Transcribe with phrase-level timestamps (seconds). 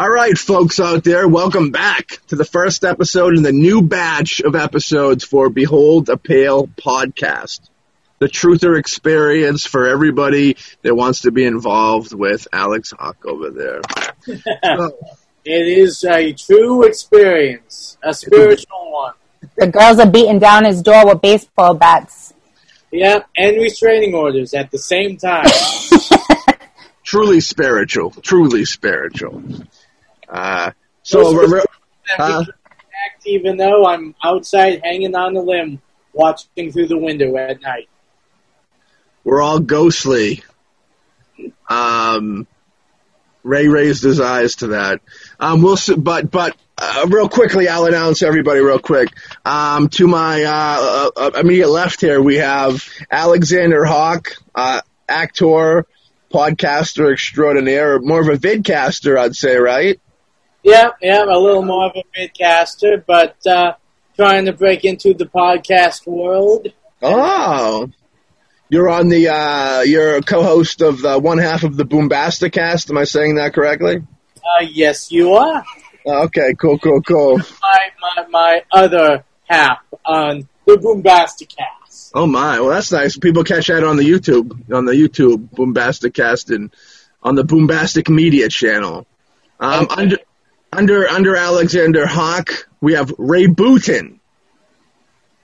[0.00, 4.40] All right, folks out there, welcome back to the first episode in the new batch
[4.40, 7.60] of episodes for Behold a Pale podcast.
[8.18, 13.82] The truther experience for everybody that wants to be involved with Alex Hawk over there.
[14.24, 14.96] So,
[15.44, 19.12] It is a true experience, a spiritual one.
[19.58, 22.32] The girls are beating down his door with baseball bats.
[22.90, 25.44] Yep, and restraining orders at the same time.
[27.04, 29.42] truly spiritual, truly spiritual.
[30.30, 30.70] Uh,
[31.02, 31.64] so, we're, we're-
[32.18, 35.80] Act even though I'm outside hanging on the limb,
[36.12, 37.88] watching through the window at night.
[39.24, 40.42] we're all ghostly.
[41.68, 42.46] Um,
[43.42, 45.00] Ray raised his eyes to that.
[45.38, 49.08] Um, we'll, but but uh, real quickly, I'll announce everybody real quick.
[49.44, 55.86] Um, to my uh, uh, immediate left here, we have Alexander Hawk, uh, actor,
[56.32, 59.98] podcaster extraordinaire, more of a vidcaster, I'd say, right?
[60.62, 63.74] Yep, yep, a little more of a vidcaster, but uh,
[64.16, 66.68] trying to break into the podcast world.
[67.02, 67.88] Oh.
[68.68, 72.90] You're on the, uh, you're a co-host of the one half of the Boombasta cast.
[72.90, 74.02] Am I saying that correctly?
[74.36, 75.64] Uh, yes, you are.
[76.06, 77.38] Okay, cool, cool, cool.
[77.38, 82.12] My, my, my other half on the Boombasta cast.
[82.14, 83.16] Oh my, well that's nice.
[83.16, 86.70] People catch that on the YouTube, on the YouTube Boombasta cast and
[87.22, 89.06] on the Boombastic Media channel.
[89.58, 90.02] Um, Okay.
[90.02, 90.18] under,
[90.72, 94.20] under, under Alexander Hawk, we have Ray Booton.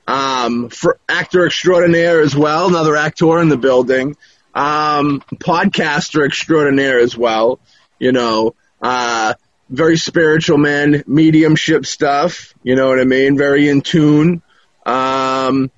[0.09, 4.16] Um, for actor extraordinaire as well, another actor in the building.
[4.54, 7.59] Um, podcaster extraordinaire as well.
[7.98, 9.34] You know, uh,
[9.69, 12.54] very spiritual man, mediumship stuff.
[12.62, 13.36] You know what I mean?
[13.36, 14.42] Very in tune.
[14.84, 15.70] Um,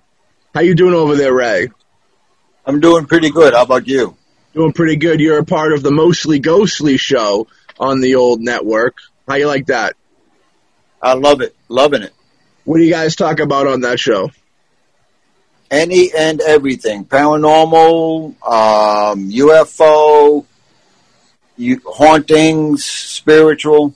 [0.54, 1.69] how you doing over there, Ray?
[2.66, 3.54] I'm doing pretty good.
[3.54, 4.16] How about you?
[4.53, 5.20] Doing pretty good.
[5.20, 7.47] You're a part of the Mostly Ghostly show
[7.81, 8.97] on the old network.
[9.28, 9.94] How you like that?
[11.02, 11.54] I love it.
[11.68, 12.14] Loving it.
[12.64, 14.30] What do you guys talk about on that show?
[15.70, 17.04] Any and everything.
[17.04, 20.46] Paranormal, um, UFO,
[21.58, 23.94] you, hauntings, spiritual.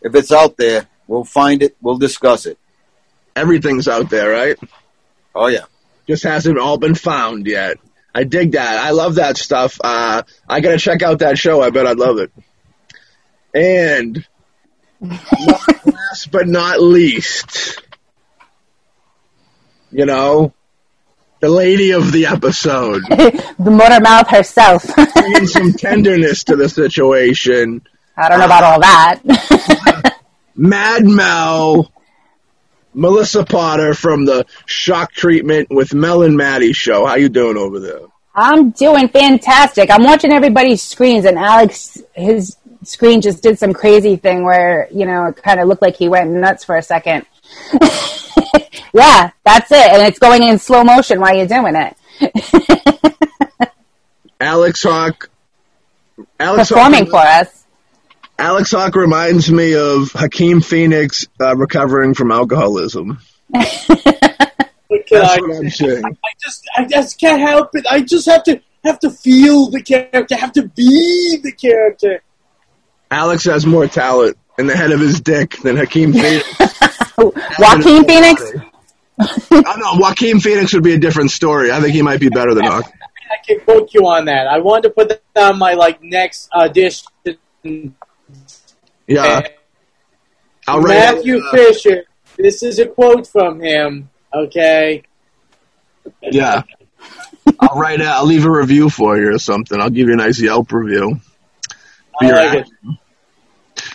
[0.00, 1.76] If it's out there, we'll find it.
[1.82, 2.58] We'll discuss it.
[3.36, 4.58] Everything's out there, right?
[5.34, 5.66] Oh yeah.
[6.06, 7.76] Just hasn't all been found yet.
[8.14, 8.78] I dig that.
[8.78, 9.78] I love that stuff.
[9.84, 11.60] Uh, I gotta check out that show.
[11.60, 12.32] I bet I'd love it.
[13.54, 14.26] And
[15.00, 17.80] last but not least,
[19.90, 20.52] you know,
[21.40, 23.02] the lady of the episode.
[23.08, 24.84] the motor mouth herself.
[25.14, 27.82] bringing some tenderness to the situation.
[28.16, 30.18] I don't know about all that.
[30.54, 31.90] Mad Mel,
[32.92, 37.06] Melissa Potter from the Shock Treatment with Mel and Maddie show.
[37.06, 38.00] How you doing over there?
[38.34, 39.90] I'm doing fantastic.
[39.90, 45.06] I'm watching everybody's screens, and Alex, his screen just did some crazy thing where, you
[45.06, 47.26] know, it kind of looked like he went nuts for a second.
[48.92, 49.92] yeah, that's it.
[49.92, 51.96] And it's going in slow motion while you're doing it.
[54.40, 55.30] Alex Hawk.
[56.38, 57.64] Alex Performing Hawk, for us.
[58.38, 63.18] Alex Hawk reminds me of Hakeem Phoenix uh, recovering from alcoholism.
[63.52, 66.04] That's I what I'm saying.
[66.04, 67.84] I just I just can't help it.
[67.90, 72.22] I just have to have to feel the character, have to be the character.
[73.10, 76.46] Alex has more talent in the head of his dick than Hakeem Phoenix.
[77.18, 78.52] Joaquin Phoenix.
[79.18, 81.72] oh no, Joaquin Phoenix would be a different story.
[81.72, 82.90] I think he might be better than Hawk.
[83.30, 84.46] I can quote you on that.
[84.46, 87.06] I wanted to put that on my like next audition.
[89.06, 89.42] Yeah,
[90.66, 91.14] I'll write.
[91.14, 92.04] Matthew uh, Fisher.
[92.36, 94.08] This is a quote from him.
[94.32, 95.02] Okay.
[96.22, 96.62] Yeah,
[97.58, 98.00] I'll write.
[98.00, 99.80] A, I'll leave a review for you or something.
[99.80, 101.20] I'll give you a nice Yelp review.
[102.20, 102.98] I like it.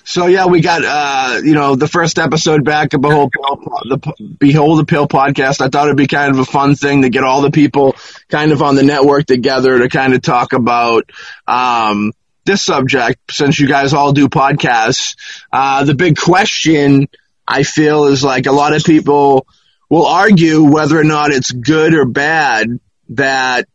[0.03, 4.79] So yeah, we got uh, you know the first episode back of Behold the Behold
[4.79, 5.61] the Pill podcast.
[5.61, 7.95] I thought it'd be kind of a fun thing to get all the people
[8.29, 11.09] kind of on the network together to kind of talk about
[11.47, 12.13] um,
[12.45, 15.15] this subject since you guys all do podcasts.
[15.51, 17.07] Uh, the big question
[17.47, 19.47] I feel is like a lot of people
[19.89, 22.79] will argue whether or not it's good or bad
[23.09, 23.67] that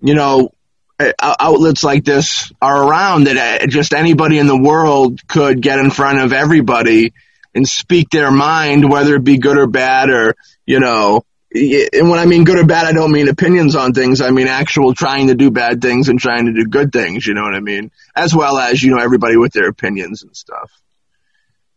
[0.00, 0.50] you know
[0.98, 5.90] outlets like this are around that uh, just anybody in the world could get in
[5.90, 7.12] front of everybody
[7.54, 11.24] and speak their mind, whether it be good or bad, or you know.
[11.54, 14.20] And when I mean good or bad, I don't mean opinions on things.
[14.20, 17.26] I mean actual trying to do bad things and trying to do good things.
[17.26, 17.90] You know what I mean?
[18.14, 20.70] As well as you know everybody with their opinions and stuff.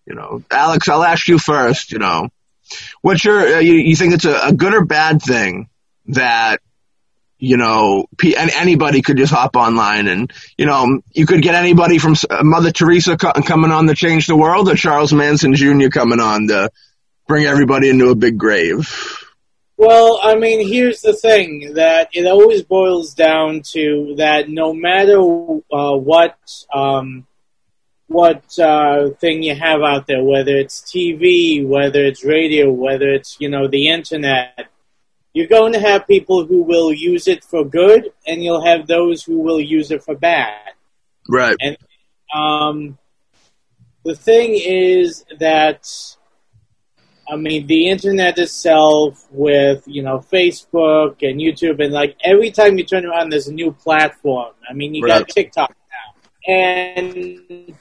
[0.06, 1.92] You know, Alex, I'll ask you first.
[1.92, 2.30] You know,
[3.02, 5.70] what's your uh, you, you think it's a, a good or bad thing
[6.08, 6.62] that
[7.40, 11.98] you know, and anybody could just hop online and, you know, you could get anybody
[11.98, 15.88] from uh, Mother Teresa co- coming on to change the world or Charles Manson Jr.
[15.88, 16.70] coming on to
[17.28, 19.26] bring everybody into a big grave.
[19.78, 25.18] Well, I mean, here's the thing that it always boils down to that no matter
[25.22, 26.38] uh, what
[26.74, 27.26] um,
[28.08, 33.38] what uh, thing you have out there, whether it's TV, whether it's radio, whether it's
[33.40, 34.68] you know the internet,
[35.34, 39.24] you're going to have people who will use it for good, and you'll have those
[39.24, 40.74] who will use it for bad.
[41.30, 41.56] Right.
[41.62, 41.78] And
[42.34, 42.98] um,
[44.04, 45.88] the thing is that,
[47.32, 52.78] I mean, the internet itself, with you know Facebook and YouTube, and like every time
[52.80, 54.54] you turn around, there's a new platform.
[54.68, 55.20] I mean, you Right.
[55.20, 57.76] got TikTok now, and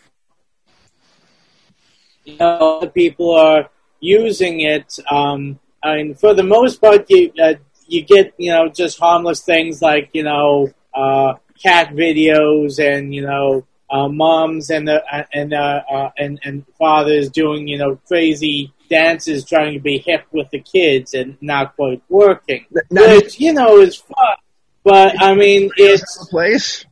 [2.25, 3.71] you know people are
[4.01, 4.99] using it.
[5.11, 7.55] Um, I mean, for the most part, you uh,
[7.87, 13.23] you get you know just harmless things like you know uh, cat videos and you
[13.23, 17.99] know uh, moms and the uh, and uh, uh, and and fathers doing you know
[18.07, 23.39] crazy dances trying to be hip with the kids and not quite working, Now, which
[23.41, 24.37] you know is fun.
[24.85, 26.85] But I mean, it's a place?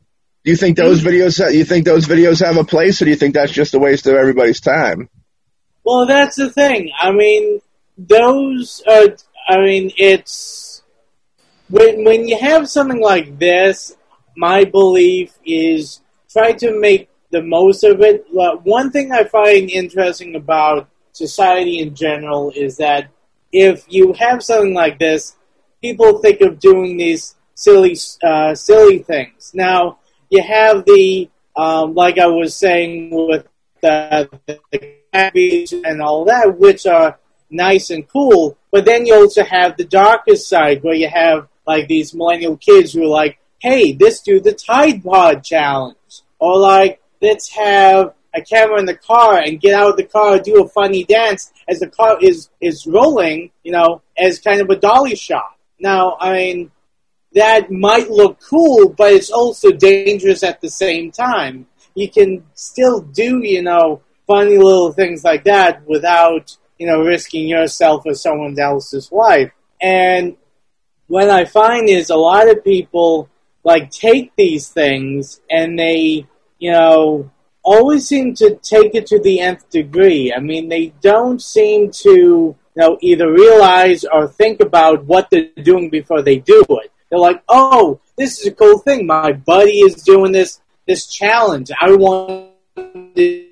[0.45, 1.53] Do you think those videos?
[1.53, 4.07] You think those videos have a place, or do you think that's just a waste
[4.07, 5.09] of everybody's time?
[5.85, 6.91] Well, that's the thing.
[6.99, 7.61] I mean,
[7.97, 9.17] those are.
[9.49, 10.83] I mean, it's
[11.69, 13.97] when when you have something like this.
[14.39, 18.27] My belief is try to make the most of it.
[18.31, 23.09] One thing I find interesting about society in general is that
[23.53, 25.37] if you have something like this,
[25.81, 29.53] people think of doing these silly, uh, silly things.
[29.55, 33.47] Now you have the, um, like I was saying with
[33.81, 37.19] the, the and all that, which are
[37.51, 38.57] nice and cool.
[38.71, 42.93] But then you also have the darker side where you have like these millennial kids
[42.93, 48.43] who are like, "Hey, let's do the Tide Pod challenge," or like, "Let's have." A
[48.43, 51.81] camera in the car and get out of the car, do a funny dance as
[51.81, 55.57] the car is is rolling, you know, as kind of a dolly shot.
[55.81, 56.71] Now, I mean,
[57.33, 61.67] that might look cool, but it's also dangerous at the same time.
[61.95, 67.49] You can still do, you know, funny little things like that without, you know, risking
[67.49, 69.51] yourself or someone else's life.
[69.81, 70.37] And
[71.07, 73.29] what I find is a lot of people
[73.65, 76.27] like take these things and they,
[76.59, 77.31] you know,
[77.63, 80.33] always seem to take it to the nth degree.
[80.33, 85.49] I mean, they don't seem to, you know, either realize or think about what they're
[85.63, 86.93] doing before they do it.
[87.11, 89.07] They're like, "Oh, this is a cool thing.
[89.07, 91.71] My buddy is doing this this challenge.
[91.81, 92.51] I want
[93.17, 93.46] to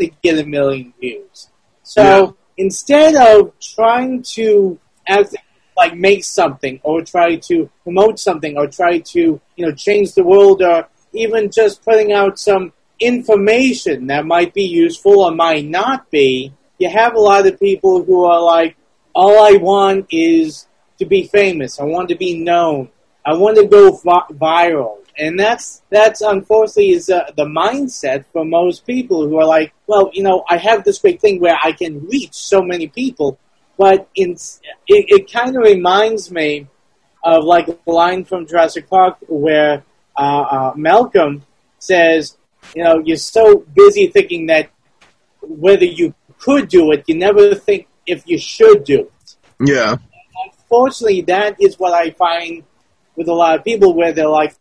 [0.00, 1.48] to get a million views."
[1.82, 5.34] So instead of trying to act
[5.76, 10.22] like make something or try to promote something or try to you know change the
[10.22, 16.10] world or even just putting out some information that might be useful or might not
[16.10, 18.76] be you have a lot of people who are like
[19.14, 20.66] all i want is
[21.02, 21.80] to be famous.
[21.80, 22.88] I want to be known.
[23.24, 28.44] I want to go vi- viral and that's that's unfortunately is uh, the mindset for
[28.44, 31.72] most people who are like, well, you know, I have this great thing where I
[31.72, 33.38] can reach so many people,
[33.76, 36.66] but in it, it kind of reminds me
[37.24, 39.84] of like a line from Jurassic Park where
[40.16, 41.42] uh, uh, Malcolm
[41.78, 42.36] says,
[42.74, 44.70] you know, you're so busy thinking that
[45.42, 49.36] whether you could do it, you never think if you should do it.
[49.64, 49.96] Yeah.
[50.44, 52.64] Unfortunately, that is what I find
[53.14, 54.54] with a lot of people where they're like,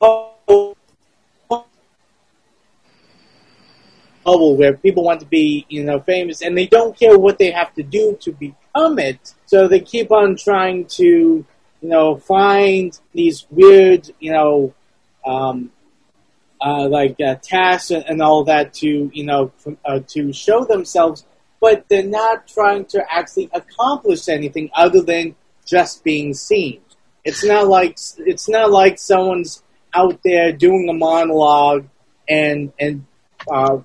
[0.00, 0.76] bubble
[4.56, 7.74] where people want to be, you know, famous, and they don't care what they have
[7.74, 9.34] to do to become it.
[9.46, 14.74] So they keep on trying to, you know, find these weird, you know,
[15.24, 15.70] um,
[16.60, 19.52] uh, like uh, tasks and, all that to, you know,
[19.84, 21.24] uh, to show themselves,
[21.60, 26.80] but they're not trying to actually accomplish anything other than just being seen.
[27.24, 29.62] It's not like it's not like someone's
[29.94, 31.86] out there doing a monologue
[32.28, 33.04] and and
[33.50, 33.78] uh,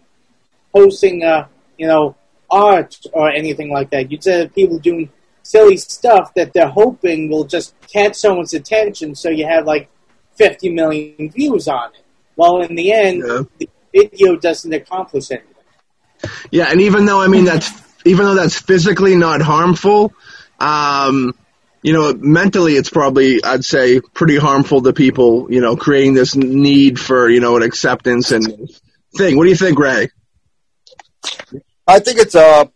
[0.73, 2.15] posting a you know
[2.51, 4.11] art or anything like that.
[4.11, 5.09] You just have people doing
[5.43, 9.89] silly stuff that they're hoping will just catch someone's attention, so you have like
[10.35, 12.03] 50 million views on it.
[12.35, 13.41] Well, in the end, Yeah.
[13.59, 15.49] the video doesn't accomplish anything.
[16.51, 17.69] Yeah, and even though I mean that's
[18.05, 20.13] even though that's physically not harmful,
[20.59, 21.33] um,
[21.83, 25.51] you know, mentally it's probably I'd say pretty harmful to people.
[25.51, 28.45] You know, creating this need for you know an acceptance and
[29.15, 29.37] thing.
[29.37, 30.09] What do you think, Ray?
[31.87, 32.71] I think it's a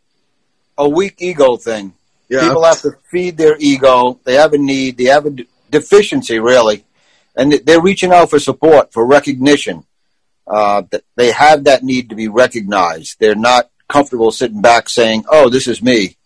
[0.77, 1.93] a weak ego thing.
[2.29, 4.19] Yeah, People have to feed their ego.
[4.25, 4.97] They have a need.
[4.97, 5.35] They have a
[5.71, 6.85] deficiency, really,
[7.35, 9.85] and they're reaching out for support, for recognition.
[10.45, 13.17] Uh, th- they have that need to be recognized.
[13.19, 16.17] They're not comfortable sitting back saying, "Oh, this is me.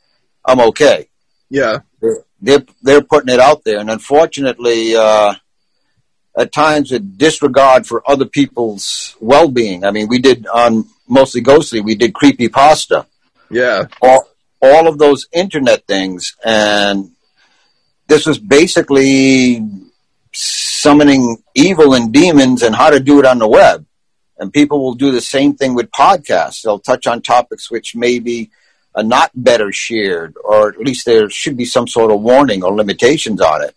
[0.43, 1.07] I'm okay."
[1.51, 5.35] yeah, They're they're, putting it out there, and unfortunately, uh,
[6.37, 9.85] at times, a disregard for other people's well-being.
[9.85, 11.81] I mean, we did on mostly ghostly.
[11.81, 13.05] We did creepy pasta.
[13.51, 14.27] Yeah, all,
[14.61, 16.35] all of those internet things.
[16.43, 17.11] And
[18.07, 19.63] this was basically
[20.33, 23.85] summoning evil and demons and how to do it on the web.
[24.37, 26.63] And people will do the same thing with podcasts.
[26.63, 28.49] They'll touch on topics which maybe
[28.95, 32.75] are not better shared or at least there should be some sort of warning or
[32.75, 33.75] limitations on it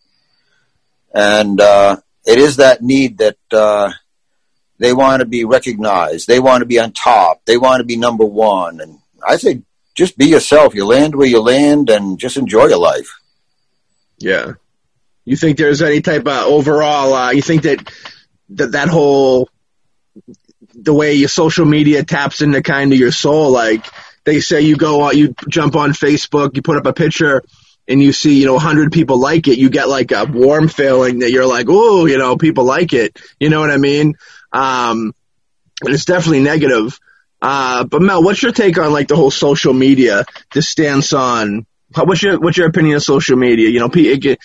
[1.14, 3.90] and uh, it is that need that uh,
[4.78, 7.97] they want to be recognized they want to be on top they want to be
[7.97, 9.62] number one and i say
[9.94, 10.75] just be yourself.
[10.75, 13.09] You land where you land and just enjoy your life.
[14.18, 14.52] yeah.
[15.26, 17.14] You think there's any type of overall?
[17.14, 17.90] Uh, you think that
[18.50, 19.49] that that whole
[20.75, 23.87] the way your social media taps into kind of your soul, like
[24.25, 27.43] they say you go out, you jump on Facebook, you put up a picture,
[27.87, 31.21] and you see you know 100 people like it, you get like a warm feeling
[31.21, 33.19] that you're like, oh, you know, people like it.
[33.38, 34.14] You know what I mean?
[34.52, 35.14] Um,
[35.83, 36.99] and it's definitely negative.
[37.43, 41.66] Uh, but Mel, what's your take on like the whole social media, the stance on?
[41.95, 43.69] What's your what's your opinion of social media?
[43.69, 44.38] You know, it,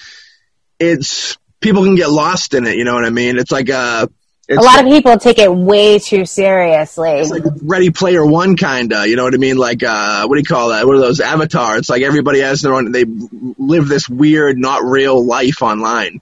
[0.79, 2.75] it's people can get lost in it.
[2.75, 3.37] You know what I mean?
[3.37, 4.09] It's like a
[4.49, 7.11] it's a lot of people take it way too seriously.
[7.11, 9.07] it's like Ready Player One kinda.
[9.07, 9.57] You know what I mean?
[9.57, 10.87] Like uh, what do you call that?
[10.87, 11.87] What are those avatars?
[11.87, 12.91] Like everybody has their own.
[12.91, 16.21] They live this weird, not real life online.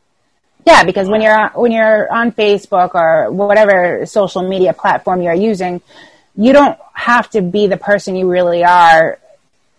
[0.65, 5.33] Yeah, because when you're on, when you're on Facebook or whatever social media platform you're
[5.33, 5.81] using,
[6.35, 9.19] you don't have to be the person you really are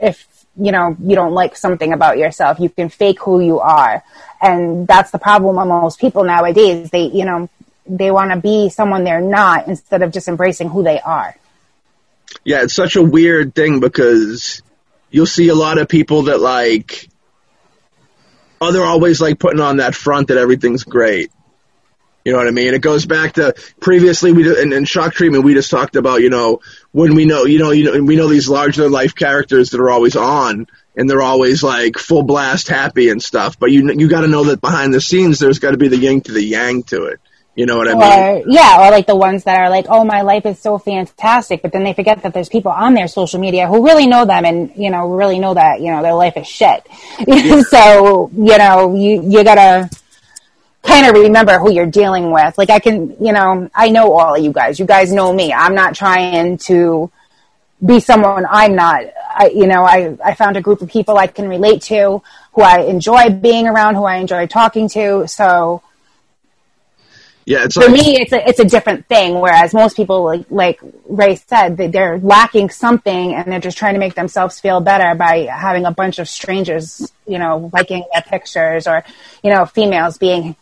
[0.00, 0.26] if
[0.56, 2.60] you know you don't like something about yourself.
[2.60, 4.02] You can fake who you are,
[4.40, 6.88] and that's the problem with most people nowadays.
[6.88, 7.50] They you know
[7.88, 11.36] they want to be someone they're not instead of just embracing who they are.
[12.44, 14.62] Yeah, it's such a weird thing because
[15.10, 17.08] you'll see a lot of people that like,
[18.60, 21.30] oh, they're always like putting on that front that everything's great.
[22.24, 22.74] You know what I mean?
[22.74, 26.20] It goes back to previously we did, in, in shock treatment we just talked about
[26.20, 26.60] you know
[26.92, 29.88] when we know you know you know we know these larger life characters that are
[29.88, 34.22] always on and they're always like full blast happy and stuff, but you you got
[34.22, 36.82] to know that behind the scenes there's got to be the yin to the yang
[36.82, 37.20] to it.
[37.58, 37.94] You know what I
[38.36, 38.44] mean?
[38.46, 41.72] Yeah, or like the ones that are like, "Oh, my life is so fantastic," but
[41.72, 44.70] then they forget that there's people on their social media who really know them and
[44.76, 46.86] you know really know that you know their life is shit.
[47.68, 49.90] so you know you you gotta
[50.84, 52.56] kind of remember who you're dealing with.
[52.56, 54.78] Like I can, you know, I know all of you guys.
[54.78, 55.52] You guys know me.
[55.52, 57.10] I'm not trying to
[57.84, 59.02] be someone I'm not.
[59.34, 62.22] I, you know, I, I found a group of people I can relate to,
[62.52, 65.26] who I enjoy being around, who I enjoy talking to.
[65.26, 65.82] So
[67.48, 69.40] Yeah, it's for like me, it's a, it's a different thing.
[69.40, 73.94] Whereas most people, like, like Ray said, they- they're lacking something and they're just trying
[73.94, 78.20] to make themselves feel better by having a bunch of strangers, you know, liking their
[78.20, 79.02] pictures or,
[79.42, 80.56] you know, females being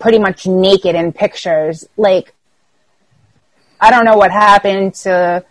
[0.00, 1.88] pretty much naked in pictures.
[1.96, 2.34] Like,
[3.80, 5.44] I don't know what happened to,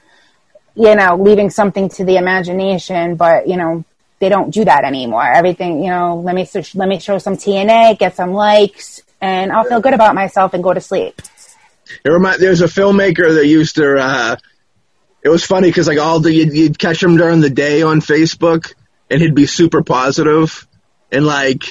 [0.75, 3.85] you know, leaving something to the imagination, but, you know,
[4.19, 5.23] they don't do that anymore.
[5.31, 9.63] Everything, you know, let me, let me show some TNA, get some likes, and I'll
[9.63, 11.21] feel good about myself and go to sleep.
[12.03, 14.35] It remind, there's a filmmaker that used to, uh,
[15.23, 18.01] it was funny because like all the, you'd, you'd catch him during the day on
[18.01, 18.73] Facebook
[19.09, 20.67] and he'd be super positive
[21.09, 21.63] and like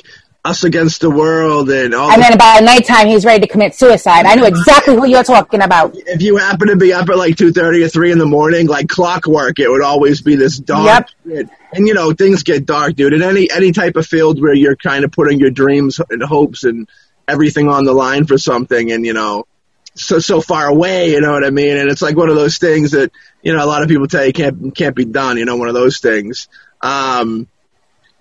[0.44, 2.10] us against the world and all.
[2.10, 4.24] And the, then by nighttime, he's ready to commit suicide.
[4.24, 5.94] I know exactly who you're talking about.
[5.94, 8.66] if you happen to be up at like two thirty or three in the morning,
[8.66, 11.08] like clockwork, it would always be this dark.
[11.26, 11.48] Shit.
[11.72, 13.12] And you know things get dark, dude.
[13.12, 16.64] In any any type of field where you're kind of putting your dreams and hopes
[16.64, 16.88] and
[17.28, 19.46] everything on the line for something, and you know
[19.94, 21.76] so so far away, you know what I mean?
[21.76, 23.12] And it's like one of those things that
[23.42, 25.36] you know a lot of people tell you can't can't be done.
[25.36, 26.48] You know, one of those things.
[26.80, 27.48] Um,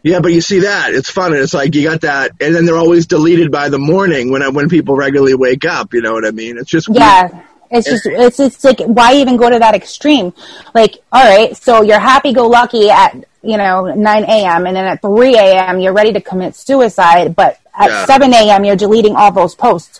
[0.03, 1.33] yeah, but you see that it's fun.
[1.33, 4.53] And it's like you got that, and then they're always deleted by the morning when
[4.53, 5.93] when people regularly wake up.
[5.93, 6.57] You know what I mean?
[6.57, 7.27] It's just Yeah.
[7.27, 7.45] weird.
[7.73, 10.33] It's just, it's, it's like, why even go to that extreme?
[10.75, 14.67] Like, all right, so you're happy go lucky at, you know, 9 a.m.
[14.67, 15.79] and then at 3 a.m.
[15.79, 18.05] you're ready to commit suicide, but at Yeah.
[18.05, 18.65] 7 a.m.
[18.65, 19.99] you're deleting all those posts.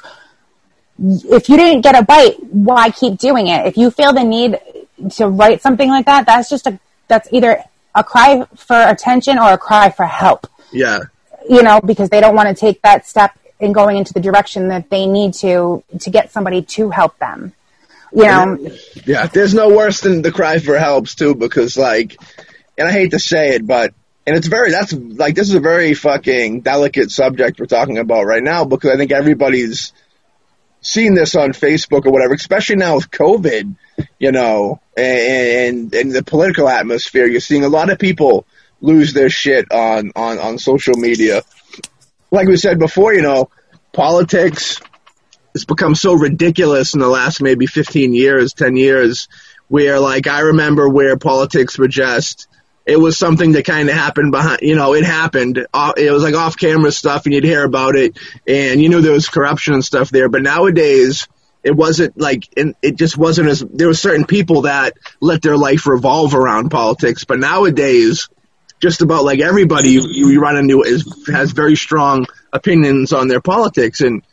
[1.00, 3.66] If you didn't get a bite, why keep doing it?
[3.66, 4.60] If you feel the need
[5.16, 7.64] to write something like that, that's just a, that's either
[7.96, 11.00] a cry for attention or a cry for help Yeah,
[11.50, 14.70] you know, because they don't want to take that step in going into the direction
[14.70, 17.54] that they need to to get somebody to help them.
[18.14, 18.58] You know,
[19.06, 19.28] yeah.
[19.28, 22.18] There's no worse than the cry for helps too, because like,
[22.78, 23.94] and I hate to say it, but
[24.26, 28.26] and it's very that's like this is a very fucking delicate subject we're talking about
[28.26, 29.94] right now because I think everybody's
[30.82, 33.76] seen this on Facebook or whatever, especially now with COVID,
[34.20, 37.28] you know, and and the political atmosphere.
[37.28, 38.46] You're seeing a lot of people
[38.82, 41.44] lose their shit on on on social media.
[42.32, 43.50] Like we said before, you know,
[43.94, 44.80] politics
[45.54, 49.28] has become so ridiculous in the last maybe 15 years, 10 years,
[49.68, 52.48] where like I remember where politics were just
[52.86, 55.58] it was something that kind of happened behind, you know, it happened.
[55.58, 59.12] It was like off camera stuff and you'd hear about it and you knew there
[59.12, 60.30] was corruption and stuff there.
[60.30, 61.28] But nowadays,
[61.64, 65.86] it wasn't like, it just wasn't as, there were certain people that let their life
[65.86, 67.24] revolve around politics.
[67.24, 68.30] But nowadays,
[68.80, 73.42] just about like everybody you, you run into is, has very strong opinions on their
[73.42, 74.02] politics.
[74.02, 74.24] And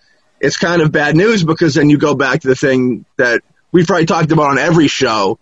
[0.40, 3.86] it's kind of bad news because then you go back to the thing that we've
[3.86, 5.38] probably talked about on every show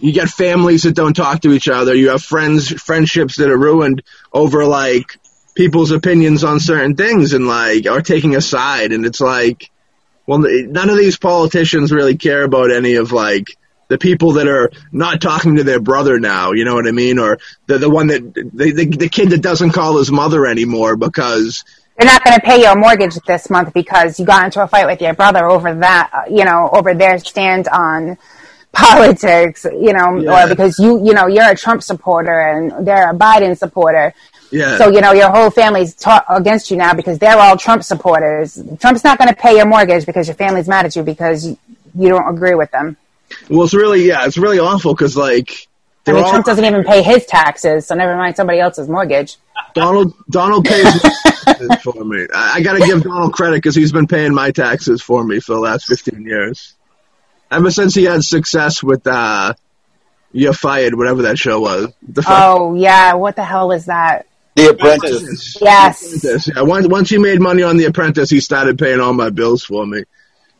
[0.00, 1.94] you get families that don't talk to each other.
[1.94, 5.18] You have friends, friendships that are ruined over like
[5.54, 8.92] people's opinions on certain things and like, are taking a side.
[8.92, 9.70] And it's like,
[10.26, 13.48] well, none of these politicians really care about any of like
[13.88, 16.52] the people that are not talking to their brother now.
[16.52, 17.18] You know what I mean?
[17.18, 20.96] Or the the one that the the, the kid that doesn't call his mother anymore
[20.96, 21.64] because
[21.98, 24.86] they're not going to pay your mortgage this month because you got into a fight
[24.86, 28.16] with your brother over that, you know, over their stand on
[28.84, 30.44] politics, you know, Yeah.
[30.44, 34.14] or because you, you know, you're a Trump supporter and they're a Biden supporter.
[34.50, 34.78] yeah.
[34.78, 38.62] So, you know, your whole family's ta- against you now because they're all Trump supporters.
[38.80, 41.58] Trump's not going to pay your mortgage because your family's mad at you because you,
[41.94, 42.96] you don't agree with them.
[43.48, 45.68] well, it's really yeah, it's really awful because like
[46.06, 49.36] I mean, all- Trump doesn't even pay his taxes, so never mind somebody else's mortgage.
[49.74, 51.00] Donald Donald pays
[51.82, 52.26] for me.
[52.34, 55.38] I, I got to give Donald credit because he's been paying my taxes for me
[55.40, 56.74] for the last fifteen years.
[57.50, 59.54] Ever since he had success with uh,
[60.32, 61.92] "You're Fired," whatever that show was.
[62.06, 63.14] The Oh, yeah.
[63.14, 64.26] What the hell was that?
[64.54, 65.58] The Apprentice.
[65.60, 66.02] Yes.
[66.02, 66.48] Apprentice.
[66.54, 69.64] Yeah, once once he made money on The Apprentice, he started paying all my bills
[69.64, 70.04] for me.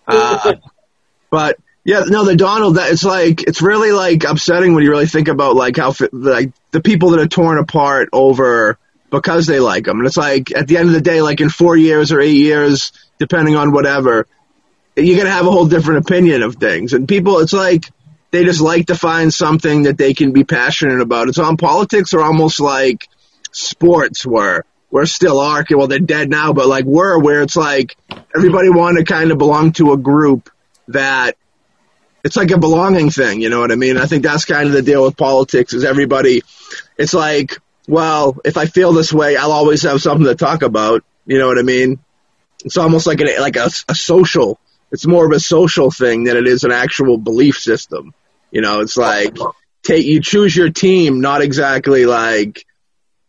[0.07, 0.55] Uh,
[1.31, 2.76] but yeah, no, the Donald.
[2.76, 6.53] That it's like it's really like upsetting when you really think about like how like
[6.72, 8.79] the people that are torn apart over
[9.11, 11.48] because they like them, and it's like at the end of the day, like in
[11.48, 14.26] four years or eight years, depending on whatever,
[15.00, 17.84] you're gonna have a whole different opinion of things, and people, it's like
[18.30, 21.28] they just like to find something that they can be passionate about.
[21.28, 23.08] It's on politics or almost like
[23.52, 24.64] sports were.
[24.90, 27.96] We're still are well they're dead now but like we're where it's like
[28.34, 30.50] everybody wanted to kind of belong to a group
[30.88, 31.36] that
[32.24, 34.72] it's like a belonging thing you know what i mean i think that's kind of
[34.72, 36.42] the deal with politics is everybody
[36.98, 41.04] it's like well if i feel this way i'll always have something to talk about
[41.24, 42.00] you know what i mean
[42.64, 44.58] it's almost like an like a, a social
[44.92, 48.14] it's more of a social thing than it is an actual belief system
[48.50, 49.37] you know it's like
[49.83, 52.66] take you choose your team not exactly like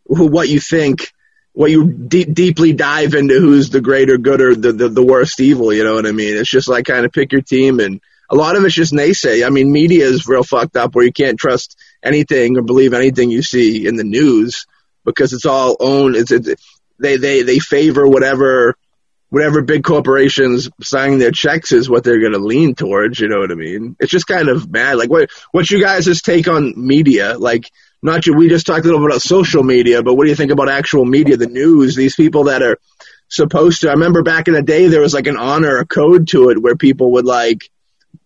[0.06, 1.12] who, what you think,
[1.52, 5.40] what you de- deeply dive into who's the greater good or the, the, the worst
[5.40, 6.36] evil, you know what I mean?
[6.36, 9.46] It's just like kind of pick your team and a lot of it's just naysay.
[9.46, 13.30] I mean, media is real fucked up where you can't trust anything or believe anything
[13.30, 14.66] you see in the news
[15.04, 16.16] because it's all owned.
[16.16, 18.76] It's, it's they, they, they favor whatever
[19.32, 23.18] whatever big corporations signing their checks is what they're going to lean towards.
[23.18, 23.96] You know what I mean?
[23.98, 24.98] It's just kind of bad.
[24.98, 27.38] Like, what what's you guys' take on media?
[27.38, 27.70] Like,
[28.02, 30.36] not you, we just talked a little bit about social media, but what do you
[30.36, 31.96] think about actual media, the news?
[31.96, 32.78] These people that are
[33.28, 33.88] supposed to.
[33.88, 36.60] I remember back in the day, there was like an honor, a code to it,
[36.60, 37.70] where people would like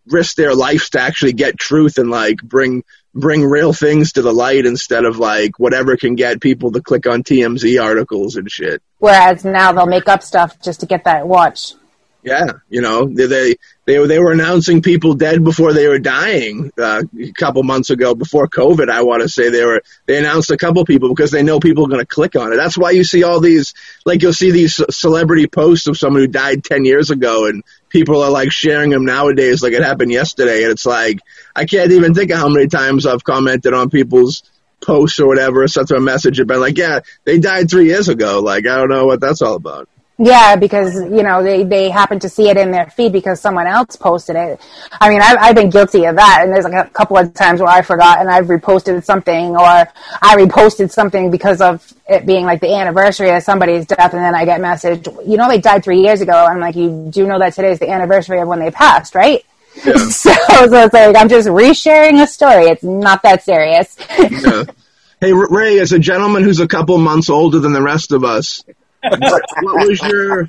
[0.07, 2.83] risk their lives to actually get truth and like bring
[3.17, 7.07] bring real things to the light instead of like whatever can get people to click
[7.07, 8.83] on TMZ articles and shit.
[8.99, 11.75] Whereas now they'll make up stuff just to get that watch.
[12.27, 16.73] Yeah, you know they they they, they were announcing people dead before they were dying
[16.77, 18.91] uh, a couple months ago before COVID.
[18.91, 21.85] I want to say they were they announced a couple people because they know people
[21.85, 22.57] are going to click on it.
[22.57, 23.75] That's why you see all these
[24.05, 28.23] like you'll see these celebrity posts of someone who died ten years ago, and people
[28.23, 31.21] are like sharing them nowadays like it happened yesterday, and it's like
[31.55, 34.43] I can't even think of how many times I've commented on people's
[34.81, 37.87] posts or whatever, or sent them a message and been like, yeah, they died three
[37.87, 38.41] years ago.
[38.41, 39.89] Like I don't know what that's all about.
[40.19, 43.67] Yeah, because you know they they happen to see it in their feed because someone
[43.67, 44.59] else posted it.
[44.99, 47.61] I mean, I've, I've been guilty of that, and there's like a couple of times
[47.61, 52.47] where I forgot and I've reposted something, or I reposted something because of it being
[52.47, 55.85] like the anniversary of somebody's death, and then I get messaged, you know, they died
[55.85, 56.33] three years ago.
[56.33, 59.45] I'm like, you do know that today is the anniversary of when they passed, right?
[59.85, 59.97] Yeah.
[60.09, 62.65] so, so it's like I'm just resharing a story.
[62.69, 63.95] It's not that serious.
[64.19, 64.65] yeah.
[65.21, 68.65] Hey Ray, as a gentleman who's a couple months older than the rest of us,
[69.11, 70.47] what, what was your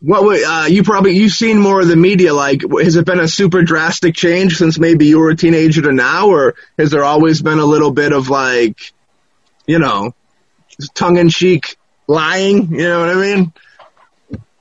[0.00, 3.20] what would uh, you probably you've seen more of the media like has it been
[3.20, 7.04] a super drastic change since maybe you were a teenager to now or has there
[7.04, 8.92] always been a little bit of like
[9.66, 10.14] you know
[10.94, 11.76] tongue in cheek
[12.06, 13.52] lying you know what i mean?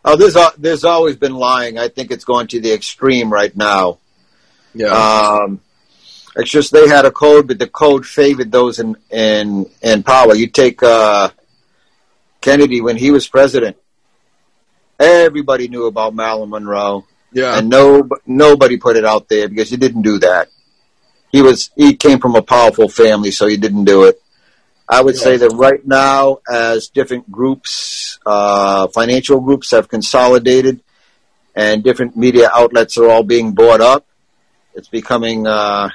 [0.04, 1.78] Oh there's a, there's always been lying.
[1.78, 4.00] I think it's going to the extreme right now.
[4.74, 4.88] Yeah.
[4.88, 5.62] Um
[6.36, 10.36] it's just they had a code but the code favored those in in in power.
[10.36, 11.30] You take uh
[12.42, 13.78] Kennedy, when he was president,
[15.00, 17.06] everybody knew about Marilyn Monroe.
[17.32, 17.58] Yeah.
[17.58, 20.50] And no, nobody put it out there because he didn't do that.
[21.32, 24.22] He was, he came from a powerful family, so he didn't do it.
[24.88, 25.22] I would yeah.
[25.22, 30.82] say that right now, as different groups, uh, financial groups have consolidated
[31.56, 34.06] and different media outlets are all being bought up,
[34.74, 35.90] it's becoming, uh,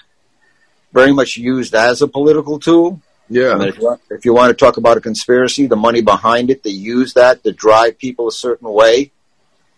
[0.92, 3.00] very much used as a political tool.
[3.28, 3.62] Yeah.
[3.62, 6.62] If, you want, if, you want, to talk about a conspiracy, the money behind it,
[6.62, 9.12] they use that to drive people a certain way,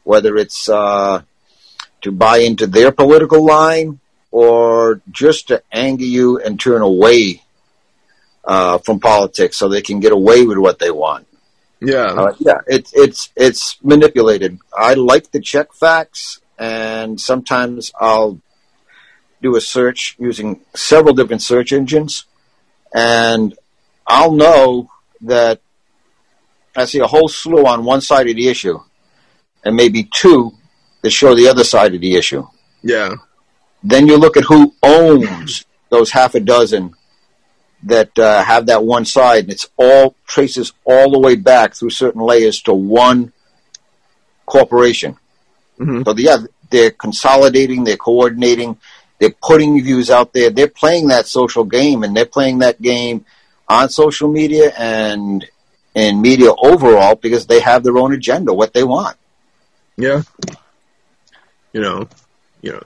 [0.05, 1.23] whether it's uh,
[2.03, 7.43] to buy into their political line or just to anger you and turn away
[8.45, 11.27] uh, from politics so they can get away with what they want.
[11.81, 12.05] Yeah.
[12.05, 14.59] Uh, yeah, it's it's it's manipulated.
[14.77, 18.41] I like to check facts, and sometimes I'll
[19.43, 22.25] do a search using several different search engines
[22.97, 23.55] and
[24.07, 25.61] I'll know that
[26.75, 28.79] I see a whole slew on one side of the issue,
[29.65, 30.53] and maybe two
[31.03, 32.47] that show the other side of the issue.
[32.83, 33.15] Yeah.
[33.83, 36.95] Then you look at who owns those half a dozen
[37.83, 41.91] that uh, have that one side, and it's all traces all the way back through
[41.91, 43.33] certain layers to one
[44.47, 45.19] corporation.
[45.79, 46.03] Mm-hmm.
[46.05, 46.39] So yeah,
[46.71, 48.79] they're consolidating, they're coordinating,
[49.19, 50.51] they're putting views out there.
[50.51, 53.25] They're playing that social game, and they're playing that game
[53.69, 55.45] on social media and
[55.95, 59.17] in media overall because they have their own agenda, what they want.
[59.97, 60.23] Yeah.
[61.73, 62.09] You know,
[62.61, 62.83] you know,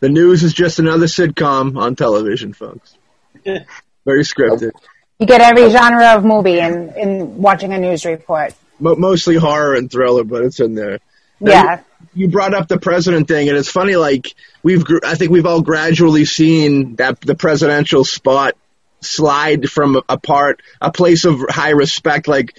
[0.00, 2.94] the news is just another sitcom on television, folks.
[3.44, 4.72] Very scripted.
[5.18, 8.54] You get every genre of movie in, in watching a news report.
[8.78, 11.00] mostly horror and thriller, but it's in there.
[11.40, 11.80] Now, yeah.
[12.14, 15.62] You, brought up the president thing, and it's funny, like, we've I think we've all
[15.62, 18.56] gradually seen that the presidential spot
[19.00, 22.28] slide from a part a place of high respect.
[22.28, 22.58] Like